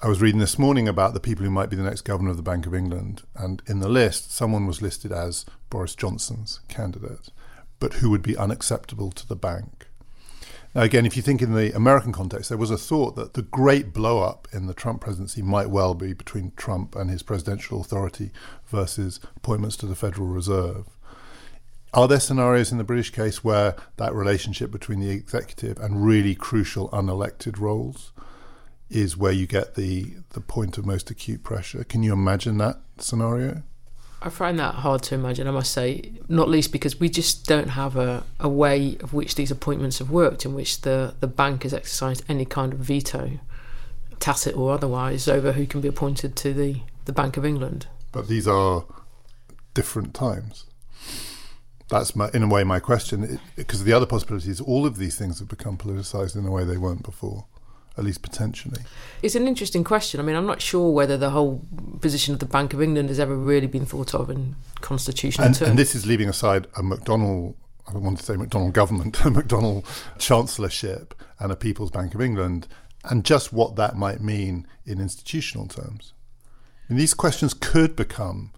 [0.00, 2.36] I was reading this morning about the people who might be the next governor of
[2.36, 7.30] the Bank of England, and in the list, someone was listed as Boris Johnson's candidate,
[7.80, 9.88] but who would be unacceptable to the bank.
[10.72, 13.42] Now, again, if you think in the American context, there was a thought that the
[13.42, 17.80] great blow up in the Trump presidency might well be between Trump and his presidential
[17.80, 18.30] authority
[18.68, 20.86] versus appointments to the Federal Reserve.
[21.92, 26.36] Are there scenarios in the British case where that relationship between the executive and really
[26.36, 28.12] crucial unelected roles
[28.90, 31.84] is where you get the the point of most acute pressure.
[31.84, 33.62] Can you imagine that scenario?
[34.20, 37.68] I find that hard to imagine, I must say, not least because we just don't
[37.68, 41.62] have a, a way of which these appointments have worked, in which the, the bank
[41.62, 43.38] has exercised any kind of veto,
[44.18, 47.86] tacit or otherwise, over who can be appointed to the, the Bank of England.
[48.10, 48.86] But these are
[49.72, 50.64] different times.
[51.88, 55.16] That's my, in a way my question, because the other possibility is all of these
[55.16, 57.46] things have become politicised in a way they weren't before
[57.98, 58.80] at least potentially?
[59.22, 60.20] It's an interesting question.
[60.20, 61.62] I mean, I'm not sure whether the whole
[62.00, 65.54] position of the Bank of England has ever really been thought of in constitutional and,
[65.54, 65.70] terms.
[65.70, 67.54] And this is leaving aside a McDonnell,
[67.88, 69.84] I don't want to say McDonnell government, a McDonnell
[70.18, 72.68] chancellorship and a People's Bank of England,
[73.04, 76.12] and just what that might mean in institutional terms.
[76.88, 78.52] And these questions could become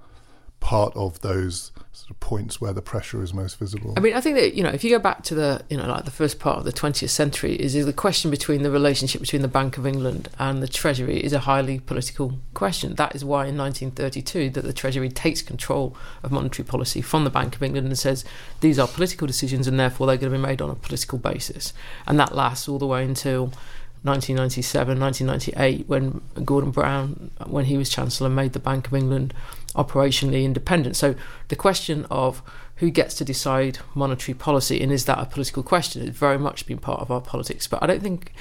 [0.61, 3.95] part of those sort of points where the pressure is most visible.
[3.97, 5.87] I mean, I think that you know, if you go back to the you know
[5.87, 9.43] like the first part of the 20th century, is the question between the relationship between
[9.43, 12.95] the Bank of England and the Treasury is a highly political question.
[12.95, 17.31] That is why in 1932 that the Treasury takes control of monetary policy from the
[17.31, 18.25] Bank of England and says
[18.61, 21.75] these are political decisions and therefore they're going to be made on a political basis,
[22.07, 23.53] and that lasts all the way until
[24.03, 29.35] 1997, 1998, when Gordon Brown, when he was Chancellor, made the Bank of England
[29.75, 30.97] operationally independent.
[30.97, 31.15] So
[31.49, 32.43] the question of
[32.77, 36.67] who gets to decide monetary policy and is that a political question has very much
[36.67, 37.67] been part of our politics.
[37.67, 38.33] But I don't think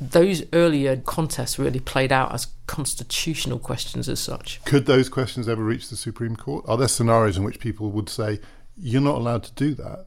[0.00, 4.64] those earlier contests really played out as constitutional questions as such.
[4.64, 6.64] Could those questions ever reach the Supreme Court?
[6.66, 8.40] Are there scenarios in which people would say,
[8.78, 10.06] you're not allowed to do that?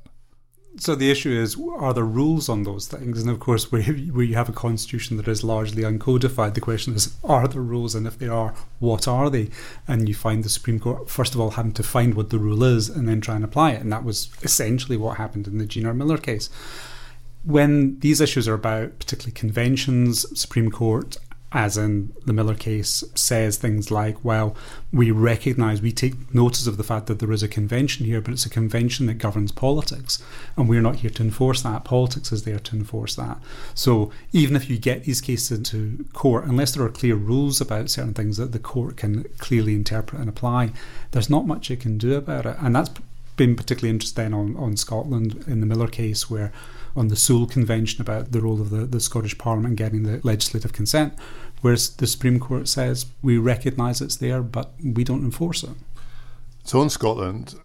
[0.78, 3.22] So the issue is, are there rules on those things?
[3.22, 7.16] And of course, where, you have a constitution that is largely uncodified, the question is,
[7.24, 7.96] are there rules?
[7.96, 9.50] And if there are, what are they?
[9.88, 12.64] And you find the Supreme Court, first of all, having to find what the rule
[12.64, 13.82] is and then try and apply it.
[13.82, 16.50] And that was essentially what happened in the Gina Miller case.
[17.46, 21.16] When these issues are about particularly conventions, Supreme Court
[21.56, 24.58] as in the Miller case, says things like, well,
[24.92, 28.34] we recognise, we take notice of the fact that there is a convention here, but
[28.34, 30.22] it's a convention that governs politics,
[30.58, 31.86] and we're not here to enforce that.
[31.86, 33.38] Politics is there to enforce that.
[33.74, 37.90] So even if you get these cases into court, unless there are clear rules about
[37.90, 40.74] certain things that the court can clearly interpret and apply,
[41.12, 42.58] there's not much it can do about it.
[42.60, 42.92] And that's
[43.38, 46.52] been particularly interesting on, on Scotland in the Miller case, where
[46.96, 50.74] on the Sewel Convention about the role of the, the Scottish Parliament getting the legislative
[50.74, 51.14] consent,
[51.62, 55.72] whereas the Supreme Court says we recognise it's there, but we don't enforce it.
[56.64, 57.56] So on Scotland,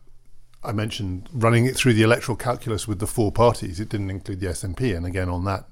[0.62, 3.81] I mentioned running it through the electoral calculus with the four parties.
[3.81, 5.66] It didn't include the SNP, and again on that,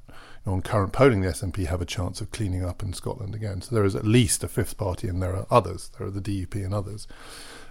[0.46, 3.60] on current polling, the SNP have a chance of cleaning up in Scotland again.
[3.60, 5.90] So there is at least a fifth party, and there are others.
[5.98, 7.06] There are the DUP and others.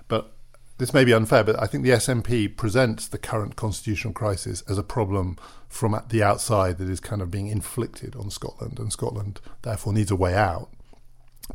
[0.08, 0.32] But
[0.78, 4.78] this may be unfair, but I think the SNP presents the current constitutional crisis as
[4.78, 9.42] a problem from the outside that is kind of being inflicted on Scotland, and Scotland
[9.62, 10.70] therefore needs a way out.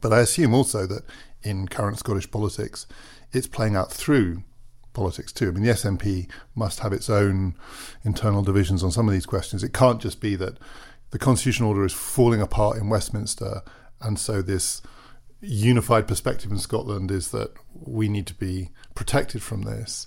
[0.00, 1.04] But I assume also that
[1.42, 2.86] in current Scottish politics,
[3.32, 4.42] it's playing out through
[4.92, 5.48] politics too.
[5.48, 7.54] I mean, the SNP must have its own
[8.04, 9.62] internal divisions on some of these questions.
[9.62, 10.58] It can't just be that
[11.10, 13.62] the constitutional order is falling apart in Westminster,
[14.00, 14.82] and so this
[15.40, 20.06] unified perspective in Scotland is that we need to be protected from this.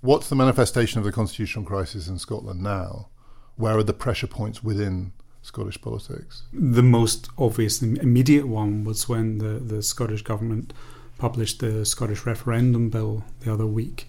[0.00, 3.08] What's the manifestation of the constitutional crisis in Scotland now?
[3.56, 6.42] Where are the pressure points within Scottish politics?
[6.52, 10.72] The most obvious and immediate one was when the, the Scottish government
[11.18, 14.08] published the Scottish referendum bill the other week,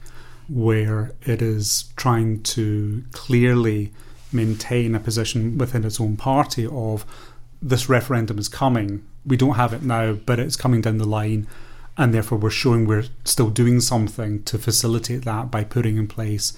[0.50, 3.94] where it is trying to clearly
[4.34, 7.06] maintain a position within its own party of
[7.62, 9.06] this referendum is coming.
[9.26, 11.48] We don't have it now, but it's coming down the line
[11.98, 16.54] and therefore we're showing we're still doing something to facilitate that by putting in place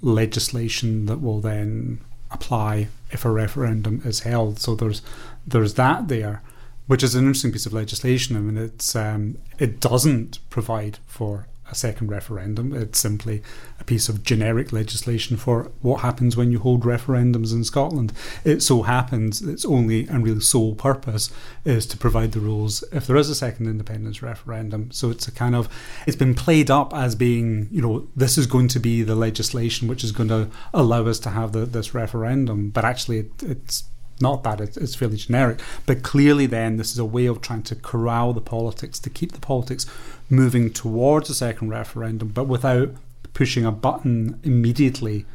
[0.00, 4.60] legislation that will then apply if a referendum is held.
[4.60, 5.02] So there's
[5.46, 6.42] there's that there,
[6.86, 8.36] which is an interesting piece of legislation.
[8.36, 12.72] I mean, it's um, it doesn't provide for a second referendum.
[12.72, 13.42] It's simply
[13.80, 18.12] a piece of generic legislation for what happens when you hold referendums in Scotland.
[18.44, 21.30] It so happens its only and really sole purpose
[21.64, 24.90] is to provide the rules if there is a second independence referendum.
[24.92, 25.68] So it's a kind of
[26.06, 29.88] it's been played up as being you know this is going to be the legislation
[29.88, 33.84] which is going to allow us to have the, this referendum, but actually it, it's
[34.20, 37.74] not that it's fairly generic, but clearly, then this is a way of trying to
[37.74, 39.84] corral the politics to keep the politics
[40.28, 42.90] moving towards a second referendum, but without
[43.34, 45.26] pushing a button immediately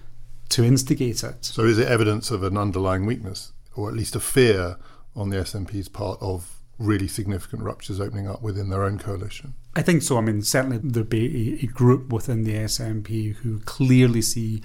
[0.49, 1.45] to instigate it.
[1.45, 4.77] So, is it evidence of an underlying weakness, or at least a fear
[5.15, 9.53] on the SNP's part of really significant ruptures opening up within their own coalition?
[9.75, 10.17] I think so.
[10.17, 14.61] I mean, certainly there'd be a, a group within the SNP who clearly see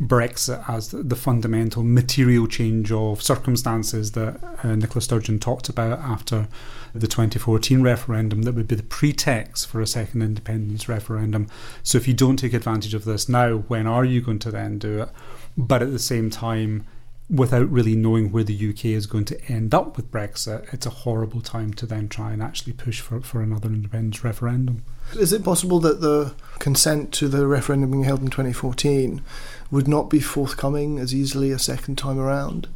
[0.00, 6.48] Brexit as the fundamental material change of circumstances that uh, Nicola Sturgeon talked about after
[6.94, 11.46] the 2014 referendum that would be the pretext for a second independence referendum.
[11.82, 14.78] So if you don't take advantage of this now, when are you going to then
[14.78, 15.08] do it?
[15.56, 16.86] But at the same time,
[17.30, 20.90] without really knowing where the UK is going to end up with Brexit, it's a
[20.90, 24.82] horrible time to then try and actually push for, for another independence referendum.
[25.14, 29.22] Is it possible that the consent to the referendum being held in 2014
[29.70, 32.68] would not be forthcoming as easily a second time around,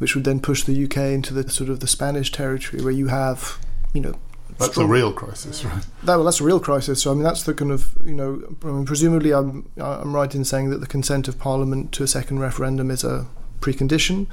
[0.00, 3.08] which would then push the UK into the sort of the Spanish territory where you
[3.08, 3.58] have,
[3.92, 4.14] you know,
[4.58, 5.84] that's strong, a real crisis, right?
[6.02, 7.02] That, well, that's a real crisis.
[7.02, 10.34] So I mean, that's the kind of you know, I mean, presumably I'm I'm right
[10.34, 13.26] in saying that the consent of Parliament to a second referendum is a
[13.60, 14.26] precondition,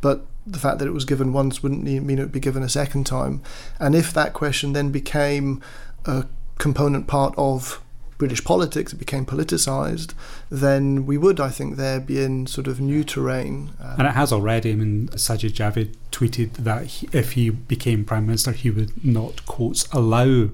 [0.00, 2.68] but the fact that it was given once wouldn't mean it would be given a
[2.68, 3.42] second time.
[3.78, 5.62] And if that question then became
[6.06, 6.24] a
[6.58, 7.82] component part of
[8.20, 10.12] British politics, it became politicised,
[10.50, 13.70] then we would, I think, there be in sort of new terrain.
[13.80, 14.72] Uh, and it has already.
[14.72, 19.46] I mean, Sajid Javid tweeted that he, if he became Prime Minister, he would not,
[19.46, 20.50] quotes, allow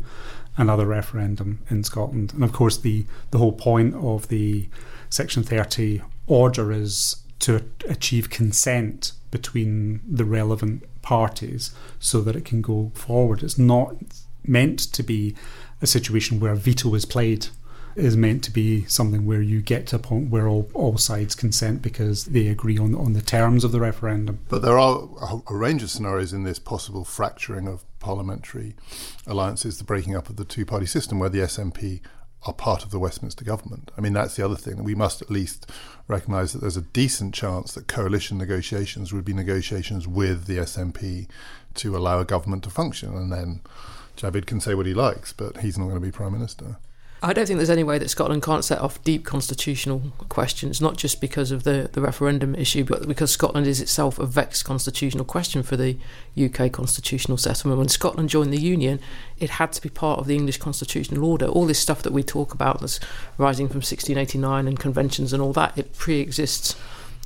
[0.57, 2.33] another referendum in Scotland.
[2.33, 4.69] And of course, the, the whole point of the
[5.11, 12.63] Section 30 order is to achieve consent between the relevant parties so that it can
[12.63, 13.43] go forward.
[13.43, 13.97] It's not
[14.47, 15.35] meant to be
[15.81, 17.49] a situation where a veto is played.
[17.97, 21.35] is meant to be something where you get to a point where all, all sides
[21.35, 24.39] consent because they agree on on the terms of the referendum.
[24.49, 28.75] But there are a, a range of scenarios in this possible fracturing of parliamentary
[29.27, 32.01] alliances, the breaking up of the two party system, where the SNP
[32.47, 33.91] are part of the Westminster government.
[33.97, 35.71] I mean, that's the other thing that we must at least
[36.07, 41.29] recognise that there's a decent chance that coalition negotiations would be negotiations with the SNP
[41.75, 43.61] to allow a government to function, and then
[44.17, 46.79] Javid can say what he likes, but he's not going to be prime minister.
[47.23, 50.99] I don't think there's any way that Scotland can't set off deep constitutional questions, not
[50.99, 55.25] just because of the, the referendum issue, but because Scotland is itself a vexed constitutional
[55.25, 55.97] question for the
[56.39, 57.79] UK constitutional settlement.
[57.79, 59.01] When Scotland joined the Union,
[59.39, 61.47] it had to be part of the English constitutional order.
[61.47, 63.01] All this stuff that we talk about that's
[63.39, 66.77] rising from 1689 and conventions and all that, it pre exists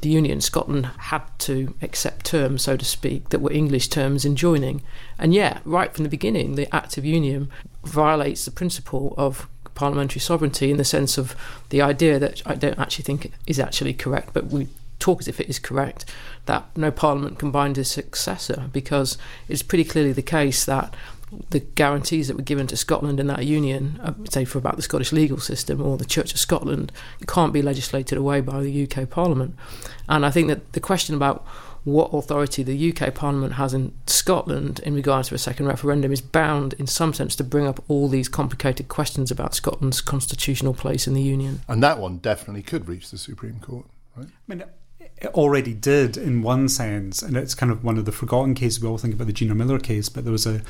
[0.03, 4.37] the Union, Scotland had to accept terms, so to speak, that were English terms in
[4.37, 4.83] joining.
[5.19, 7.51] And yet, right from the beginning, the Act of Union
[7.85, 11.35] violates the principle of parliamentary sovereignty in the sense of
[11.71, 15.41] the idea that I don't actually think is actually correct, but we talk as if
[15.41, 16.05] it is correct,
[16.47, 20.95] that no parliament can bind a successor because it's pretty clearly the case that
[21.51, 24.83] the guarantees that were given to Scotland in that union, uh, say for about the
[24.83, 26.93] Scottish legal system or the Church of Scotland,
[27.27, 29.55] can't be legislated away by the UK Parliament.
[30.09, 31.47] And I think that the question about
[31.85, 36.21] what authority the UK Parliament has in Scotland in regards to a second referendum is
[36.21, 41.07] bound, in some sense, to bring up all these complicated questions about Scotland's constitutional place
[41.07, 41.63] in the Union.
[41.69, 44.27] And that one definitely could reach the Supreme Court, right?
[44.27, 44.65] I mean,
[45.21, 48.81] it already did in one sense, and it's kind of one of the forgotten cases.
[48.81, 50.63] We all think about the Gina Miller case, but there was a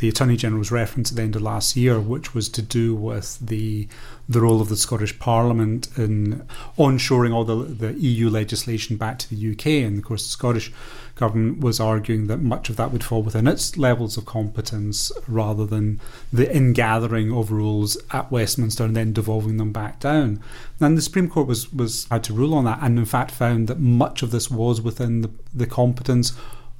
[0.00, 3.38] the Attorney General's reference at the end of last year, which was to do with
[3.38, 3.86] the
[4.26, 6.46] the role of the Scottish Parliament in
[6.78, 9.66] onshoring all the, the EU legislation back to the UK.
[9.66, 10.72] And of course, the Scottish
[11.16, 15.66] government was arguing that much of that would fall within its levels of competence rather
[15.66, 16.00] than
[16.32, 20.40] the ingathering of rules at Westminster and then devolving them back down.
[20.78, 23.66] And the Supreme Court was, was had to rule on that and in fact found
[23.66, 26.32] that much of this was within the, the competence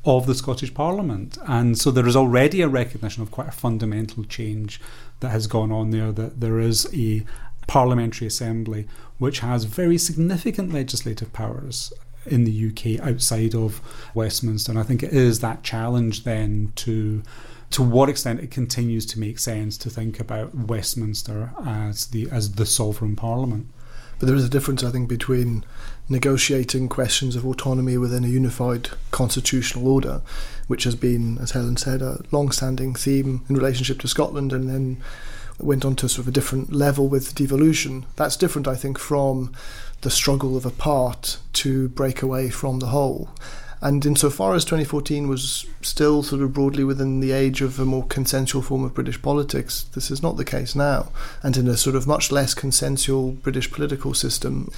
[0.05, 1.39] of the Scottish Parliament.
[1.47, 4.81] And so there is already a recognition of quite a fundamental change
[5.21, 7.25] that has gone on there, that there is a
[7.67, 11.93] parliamentary assembly which has very significant legislative powers
[12.27, 13.81] in the UK outside of
[14.15, 14.73] Westminster.
[14.73, 17.23] And I think it is that challenge then to
[17.71, 22.53] to what extent it continues to make sense to think about Westminster as the as
[22.53, 23.69] the sovereign parliament.
[24.19, 25.65] But there is a difference, I think, between
[26.11, 30.21] negotiating questions of autonomy within a unified constitutional order,
[30.67, 34.69] which has been, as Helen said, a long standing theme in relationship to Scotland and
[34.69, 35.03] then
[35.59, 38.05] went on to sort of a different level with devolution.
[38.17, 39.53] That's different, I think, from
[40.01, 43.31] the struggle of a part to break away from the whole.
[43.83, 48.07] And insofar as 2014 was still sort of broadly within the age of a more
[48.07, 51.11] consensual form of British politics, this is not the case now.
[51.43, 54.71] And in a sort of much less consensual British political system,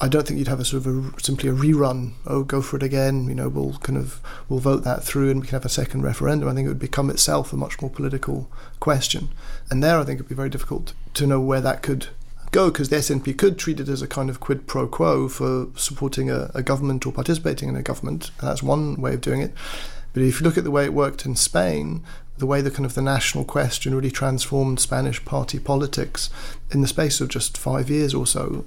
[0.00, 2.12] I don't think you'd have a sort of a, simply a rerun.
[2.26, 3.28] Oh, go for it again.
[3.28, 6.02] You know, we'll kind of we'll vote that through, and we can have a second
[6.02, 6.48] referendum.
[6.48, 8.50] I think it would become itself a much more political
[8.80, 9.30] question,
[9.70, 12.08] and there I think it'd be very difficult to know where that could
[12.52, 15.68] go because the SNP could treat it as a kind of quid pro quo for
[15.76, 19.52] supporting a, a government or participating in a government, that's one way of doing it.
[20.12, 22.02] But if you look at the way it worked in Spain,
[22.38, 26.30] the way the kind of the national question really transformed Spanish party politics
[26.70, 28.64] in the space of just five years or so,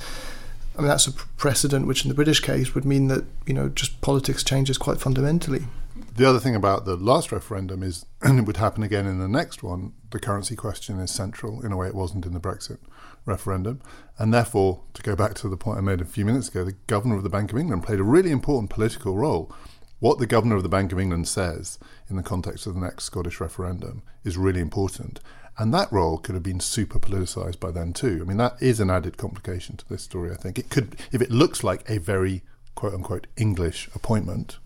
[0.79, 3.67] I mean, that's a precedent which, in the British case, would mean that you know
[3.67, 5.65] just politics changes quite fundamentally.
[6.15, 9.27] The other thing about the last referendum is, and it would happen again in the
[9.27, 12.77] next one, the currency question is central in a way it wasn't in the Brexit
[13.25, 13.81] referendum.
[14.17, 16.77] And therefore, to go back to the point I made a few minutes ago, the
[16.87, 19.53] Governor of the Bank of England played a really important political role.
[19.99, 21.77] What the Governor of the Bank of England says
[22.09, 25.19] in the context of the next Scottish referendum is really important.
[25.59, 28.19] And that role could have been super politicised by then too.
[28.21, 30.57] I mean, that is an added complication to this story, I think.
[30.57, 32.43] It could, if it looks like a very
[32.75, 34.57] quote unquote English appointment,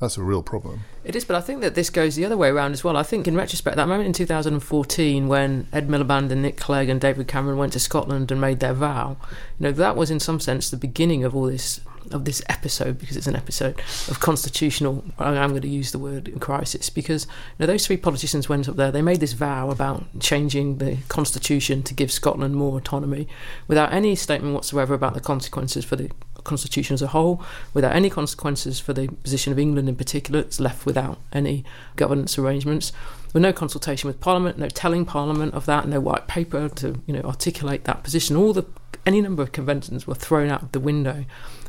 [0.00, 0.80] that's a real problem.
[1.04, 2.96] It is, but I think that this goes the other way around as well.
[2.96, 7.00] I think, in retrospect, that moment in 2014 when Ed Miliband and Nick Clegg and
[7.00, 9.16] David Cameron went to Scotland and made their vow,
[9.60, 11.80] you know, that was in some sense the beginning of all this
[12.12, 15.04] of this episode because it's an episode of constitutional.
[15.18, 17.30] I'm going to use the word crisis because you
[17.60, 18.90] know, those three politicians went up there.
[18.90, 23.28] They made this vow about changing the constitution to give Scotland more autonomy,
[23.68, 26.10] without any statement whatsoever about the consequences for the
[26.44, 27.42] constitution as a whole,
[27.72, 30.40] without any consequences for the position of England in particular.
[30.40, 31.64] It's left without any
[31.96, 32.92] governance arrangements
[33.32, 37.14] with no consultation with Parliament, no telling Parliament of that, no white paper to you
[37.14, 38.36] know articulate that position.
[38.36, 38.64] All the
[39.06, 41.24] any number of conventions were thrown out of the window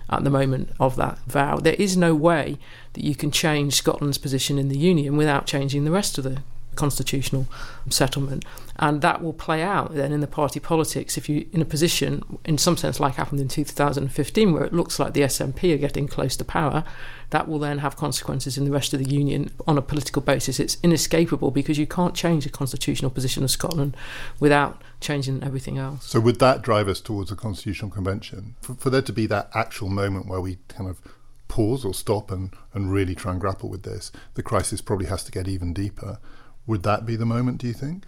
[0.09, 1.57] at the moment of that vow.
[1.57, 2.57] There is no way
[2.93, 6.41] that you can change Scotland's position in the Union without changing the rest of the
[6.75, 7.47] constitutional
[7.89, 8.45] settlement.
[8.77, 12.39] And that will play out then in the party politics if you're in a position,
[12.43, 16.07] in some sense, like happened in 2015, where it looks like the SNP are getting
[16.07, 16.83] close to power.
[17.29, 20.59] That will then have consequences in the rest of the Union on a political basis.
[20.59, 23.97] It's inescapable because you can't change the constitutional position of Scotland
[24.39, 26.05] without changing everything else.
[26.05, 28.55] So, would that drive us towards a constitutional convention?
[28.61, 30.99] For, for there to be that actual moment where we kind of
[31.47, 35.23] pause or stop and, and really try and grapple with this, the crisis probably has
[35.23, 36.19] to get even deeper.
[36.67, 38.05] Would that be the moment, do you think?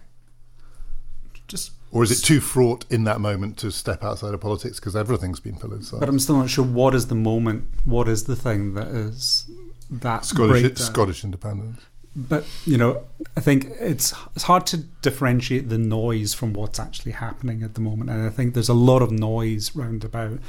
[1.46, 4.94] Just or is it too fraught in that moment to step outside of politics because
[4.94, 6.00] everything's been politicised?
[6.00, 9.50] But I'm still not sure what is the moment, what is the thing that is
[9.90, 10.76] that Scottish.
[10.78, 11.80] Scottish independence
[12.18, 13.04] but you know,
[13.36, 17.80] I think it's it's hard to differentiate the noise from what's actually happening at the
[17.80, 20.40] moment, and I think there's a lot of noise round about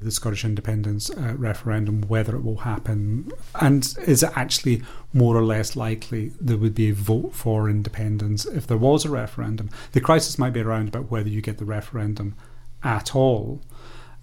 [0.00, 5.44] the Scottish independence uh, referendum, whether it will happen, and is it actually more or
[5.44, 9.68] less likely there would be a vote for independence if there was a referendum?
[9.92, 12.36] The crisis might be around about whether you get the referendum
[12.84, 13.62] at all,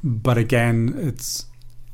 [0.02, 1.48] but again, it's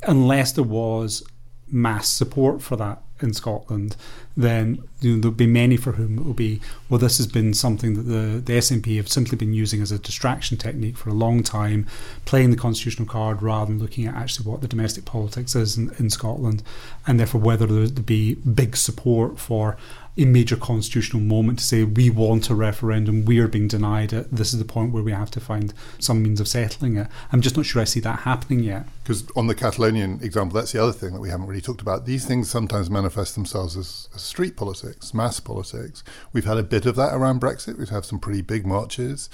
[0.04, 1.24] unless there was
[1.72, 3.96] mass support for that in Scotland,
[4.36, 7.54] then you know, there'll be many for whom it will be, well, this has been
[7.54, 11.14] something that the, the SNP have simply been using as a distraction technique for a
[11.14, 11.86] long time,
[12.26, 15.92] playing the constitutional card rather than looking at actually what the domestic politics is in,
[16.00, 16.64] in Scotland,
[17.08, 19.78] and therefore whether there would be big support for
[20.20, 24.30] a major constitutional moment to say we want a referendum, we are being denied it.
[24.32, 27.08] This is the point where we have to find some means of settling it.
[27.32, 28.86] I'm just not sure I see that happening yet.
[29.04, 32.06] Because on the Catalonian example, that's the other thing that we haven't really talked about.
[32.06, 36.04] These things sometimes manifest themselves as, as street politics, mass politics.
[36.34, 37.78] We've had a bit of that around Brexit.
[37.78, 39.30] We've had some pretty big marches,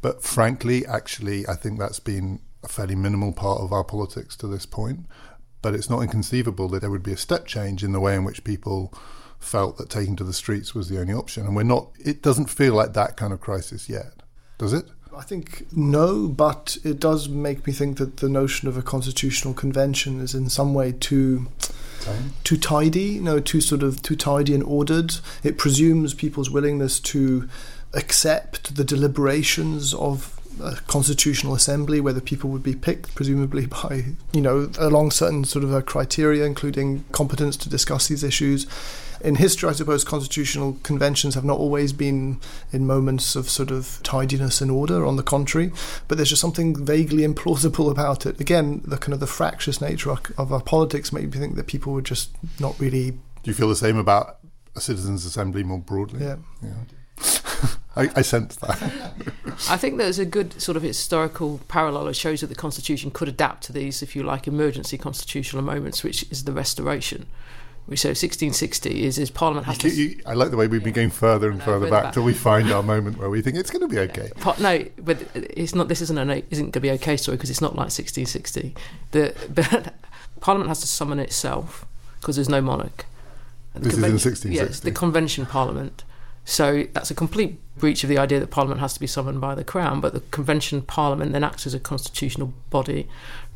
[0.00, 4.46] but frankly, actually, I think that's been a fairly minimal part of our politics to
[4.46, 5.06] this point.
[5.62, 8.24] But it's not inconceivable that there would be a step change in the way in
[8.24, 8.92] which people
[9.42, 11.46] felt that taking to the streets was the only option.
[11.46, 14.22] And we're not, it doesn't feel like that kind of crisis yet,
[14.58, 14.86] does it?
[15.16, 19.52] I think no, but it does make me think that the notion of a constitutional
[19.52, 21.48] convention is in some way too
[22.42, 25.14] too tidy, you know, too sort of too tidy and ordered.
[25.44, 27.48] It presumes people's willingness to
[27.94, 34.04] accept the deliberations of a constitutional assembly where the people would be picked presumably by
[34.32, 38.66] you know along certain sort of a criteria including competence to discuss these issues
[39.24, 42.40] in history, I suppose constitutional conventions have not always been
[42.72, 45.06] in moments of sort of tidiness and order.
[45.06, 45.72] On the contrary,
[46.08, 48.40] but there's just something vaguely implausible about it.
[48.40, 51.92] Again, the kind of the fractious nature of our politics made me think that people
[51.92, 53.12] would just not really.
[53.12, 54.38] Do you feel the same about
[54.74, 56.24] a citizens' assembly more broadly?
[56.24, 56.36] Yeah.
[56.62, 56.74] yeah.
[57.94, 58.80] I, I sense that.
[59.68, 63.28] I think there's a good sort of historical parallel that shows that the Constitution could
[63.28, 67.26] adapt to these, if you like, emergency constitutional moments, which is the Restoration
[67.90, 69.96] say 1660 is, is Parliament has you, to.
[69.96, 72.32] You, I like the way we've been going further and further back, back till we
[72.32, 74.30] find our moment where we think it's going to be okay.
[74.60, 75.88] no, but it's not.
[75.88, 78.74] This isn't an isn't going to be okay story because it's not like 1660.
[79.10, 79.94] The but
[80.40, 81.84] Parliament has to summon itself
[82.20, 83.04] because there's no monarch.
[83.74, 84.54] The this is in 1660.
[84.54, 86.04] Yes, the Convention Parliament.
[86.44, 89.54] So that's a complete breach of the idea that Parliament has to be summoned by
[89.54, 90.00] the Crown.
[90.00, 93.08] But the Convention Parliament then acts as a constitutional body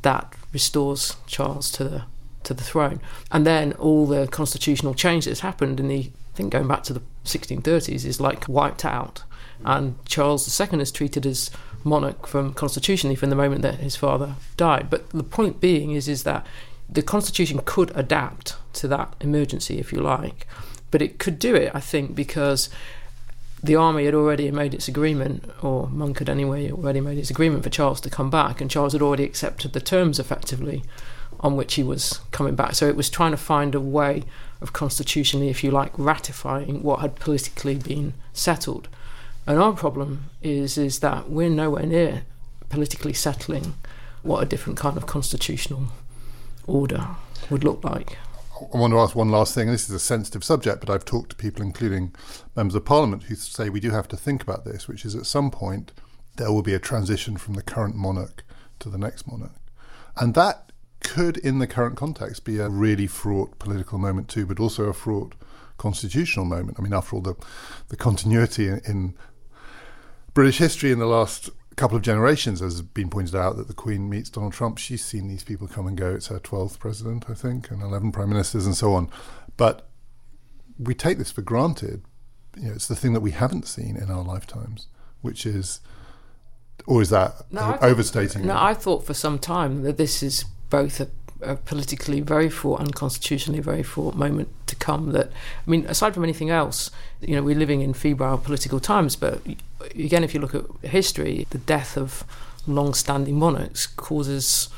[0.03, 2.03] that restores Charles to the
[2.47, 3.01] to the throne.
[3.31, 6.93] And then all the constitutional change that's happened in the, I think going back to
[6.93, 9.23] the 1630s, is like wiped out.
[9.65, 11.51] and Charles II is treated as
[11.85, 14.91] monarch from constitutionally from the moment that his father died.
[14.91, 16.47] But the point being is is that
[16.89, 20.47] the constitution could adapt to that emergency, if you like,
[20.91, 22.69] but it could do it, I think, because
[23.63, 27.65] the army had already made its agreement, or Monck had anyway already made its agreement
[27.65, 30.85] for Charles to come back, and Charles had already accepted the terms effectively
[31.41, 32.75] on which he was coming back.
[32.75, 34.25] So it was trying to find a way
[34.61, 38.89] of constitutionally, if you like, ratifying what had politically been settled.
[39.47, 42.23] And our problem is is that we're nowhere near
[42.69, 43.75] politically settling
[44.23, 45.85] what a different kind of constitutional
[46.67, 47.09] order
[47.49, 48.19] would look like.
[48.73, 49.71] I want to ask one last thing.
[49.71, 52.15] This is a sensitive subject, but I've talked to people, including
[52.57, 55.27] members of parliament, who say we do have to think about this, which is at
[55.27, 55.93] some point
[56.37, 58.43] there will be a transition from the current monarch
[58.81, 59.53] to the next monarch.
[60.17, 60.66] And that
[61.01, 64.93] could, in the current context, be a really fraught political moment too, but also a
[64.93, 65.35] fraught
[65.79, 66.79] constitutional moment.
[66.79, 67.35] I mean, after all, the,
[67.89, 69.15] the continuity in, in
[70.35, 74.09] British history in the last couple of generations, has been pointed out, that the Queen
[74.09, 74.79] meets Donald Trump.
[74.79, 76.15] She's seen these people come and go.
[76.15, 79.11] It's her 12th president, I think, and 11 prime ministers and so on.
[79.57, 79.89] But
[80.79, 82.03] we take this for granted.
[82.57, 84.89] You know, it's the thing that we haven't seen in our lifetimes,
[85.21, 85.81] which is,
[86.87, 88.57] or is that No, overstating No.
[88.57, 91.09] I thought for some time that this is both a,
[91.43, 95.13] a politically very fraught and constitutionally very fraught moment to come.
[95.13, 95.29] That
[95.67, 96.91] I mean, aside from anything else,
[97.21, 99.17] you know, we're living in febrile political times.
[99.17, 99.41] But
[99.95, 102.25] again, if you look at history, the death of
[102.67, 104.69] long-standing monarchs causes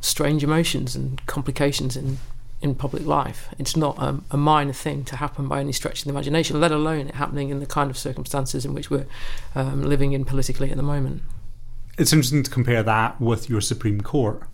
[0.00, 2.18] strange emotions and complications in
[2.62, 3.48] in public life.
[3.58, 6.70] It's not a, a minor thing to happen by any stretch of the imagination, let
[6.70, 9.06] alone it happening in the kind of circumstances in which we're
[9.56, 11.22] um, living in politically at the moment.
[11.98, 14.44] It's interesting to compare that with your Supreme Court.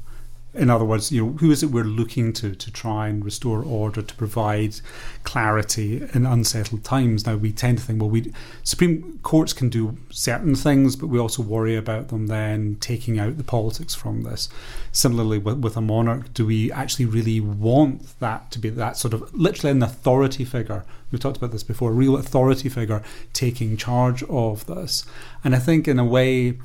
[0.55, 3.63] In other words, you know, who is it we're looking to to try and restore
[3.63, 4.77] order to provide
[5.23, 7.27] clarity in unsettled times?
[7.27, 8.33] Now we tend to think, well, we
[8.65, 13.37] Supreme Courts can do certain things, but we also worry about them then taking out
[13.37, 14.49] the politics from this.
[14.91, 19.13] Similarly, with, with a monarch, do we actually really want that to be that sort
[19.13, 20.85] of literally an authority figure?
[21.11, 25.05] We've talked about this before, a real authority figure taking charge of this.
[25.45, 26.59] And I think, in a way,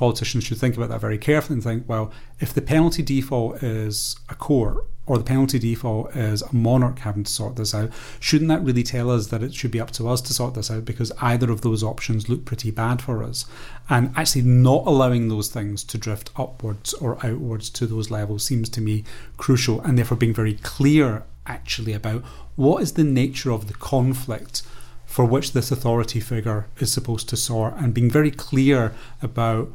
[0.00, 4.16] politicians should think about that very carefully and think, well, if the penalty default is
[4.30, 8.48] a court or the penalty default is a monarch having to sort this out, shouldn't
[8.48, 10.86] that really tell us that it should be up to us to sort this out
[10.86, 13.44] because either of those options look pretty bad for us?
[13.90, 18.70] And actually not allowing those things to drift upwards or outwards to those levels seems
[18.70, 19.04] to me
[19.36, 22.22] crucial and therefore being very clear actually about
[22.56, 24.62] what is the nature of the conflict
[25.04, 29.70] for which this authority figure is supposed to sort and being very clear about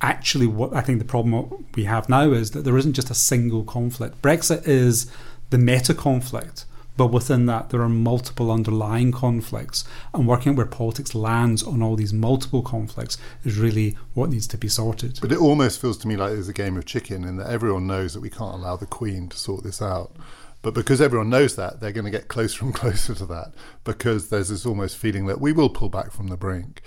[0.00, 3.14] actually what I think the problem we have now is that there isn't just a
[3.14, 4.20] single conflict.
[4.22, 5.10] Brexit is
[5.50, 10.66] the meta conflict, but within that there are multiple underlying conflicts, and working out where
[10.66, 15.18] politics lands on all these multiple conflicts is really what needs to be sorted.
[15.20, 17.86] But it almost feels to me like there's a game of chicken and that everyone
[17.86, 20.12] knows that we can't allow the Queen to sort this out.
[20.60, 23.52] But because everyone knows that, they're going to get closer and closer to that
[23.84, 26.82] because there's this almost feeling that we will pull back from the brink.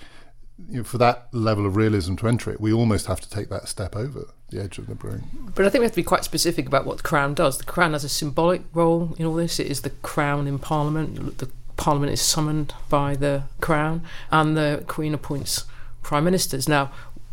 [0.68, 3.48] You know, for that level of realism to enter it, we almost have to take
[3.50, 5.22] that step over the edge of the brink.
[5.54, 7.58] But I think we have to be quite specific about what the Crown does.
[7.58, 9.58] The Crown has a symbolic role in all this.
[9.60, 11.38] It is the Crown in Parliament.
[11.38, 15.64] The Parliament is summoned by the Crown, and the Queen appoints
[16.02, 16.68] prime ministers.
[16.68, 16.90] Now,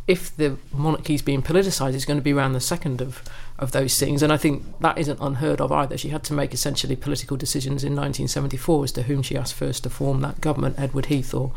[0.10, 3.22] if the monarchy is being politicised, it's going to be around the second of,
[3.60, 4.24] of those things.
[4.24, 6.00] And I think that isn't unheard of either.
[6.00, 9.84] She had to make essentially political decisions in 1974 as to whom she asked first
[9.84, 11.52] to form that government, Edward Heath or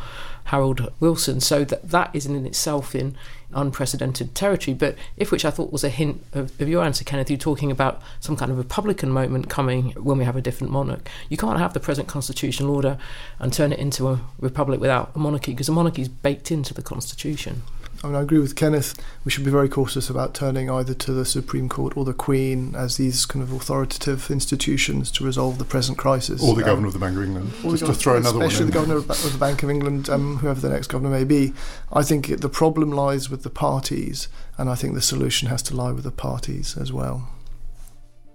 [0.44, 1.40] Harold Wilson.
[1.40, 3.16] So that, that isn't in itself in
[3.54, 4.74] unprecedented territory.
[4.74, 7.70] But if which I thought was a hint of, of your answer, Kenneth, you're talking
[7.70, 11.08] about some kind of Republican moment coming when we have a different monarch.
[11.30, 12.98] You can't have the present constitutional order
[13.38, 16.74] and turn it into a republic without a monarchy because a monarchy is baked into
[16.74, 17.62] the constitution.
[18.02, 19.00] I mean, I agree with Kenneth.
[19.24, 22.74] We should be very cautious about turning either to the Supreme Court or the Queen
[22.74, 26.42] as these kind of authoritative institutions to resolve the present crisis.
[26.42, 27.52] Or the Um, governor of the Bank of England.
[27.62, 30.38] Just to throw another one especially the governor of of the Bank of England, um,
[30.38, 31.52] whoever the next governor may be.
[31.92, 34.26] I think it, the problem lies with the parties,
[34.58, 37.28] and I think the solution has to lie with the parties as well.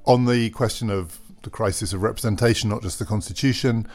[0.05, 3.85] On the question of the crisis of representation, not just the constitution,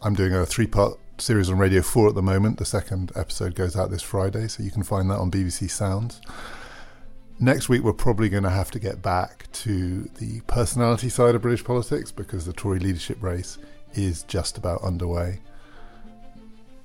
[0.00, 2.58] I'm doing a three part series on Radio 4 at the moment.
[2.58, 6.20] The second episode goes out this Friday, so you can find that on BBC Sounds.
[7.38, 11.42] Next week, we're probably going to have to get back to the personality side of
[11.42, 13.58] British politics because the Tory leadership race
[13.94, 15.40] is just about underway.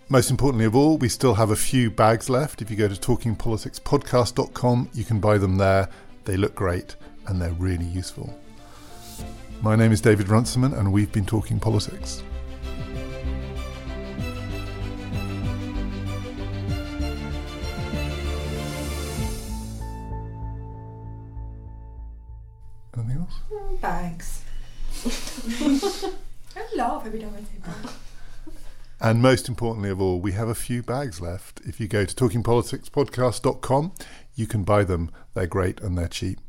[0.09, 2.61] Most importantly of all, we still have a few bags left.
[2.61, 5.87] If you go to talkingpoliticspodcast.com, you can buy them there.
[6.25, 6.95] They look great
[7.27, 8.37] and they're really useful.
[9.61, 12.23] My name is David Runciman, and we've been talking politics.
[23.81, 24.43] Bags.
[26.55, 27.93] I laugh every time I say bags.
[28.99, 31.59] And most importantly of all, we have a few bags left.
[31.65, 33.93] If you go to talkingpoliticspodcast.com,
[34.35, 35.09] you can buy them.
[35.33, 36.39] They're great and they're cheap.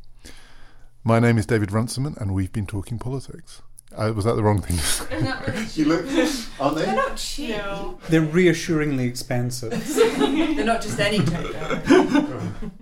[1.03, 3.63] My name is David Runciman, and we've been talking politics.
[3.97, 4.77] Uh, was that the wrong thing?
[4.77, 5.05] to say?
[5.09, 6.07] They're not really you look,
[6.61, 7.57] aren't They're not cheap.
[8.09, 9.71] They're reassuringly expensive.
[9.97, 12.71] They're not just any takeout.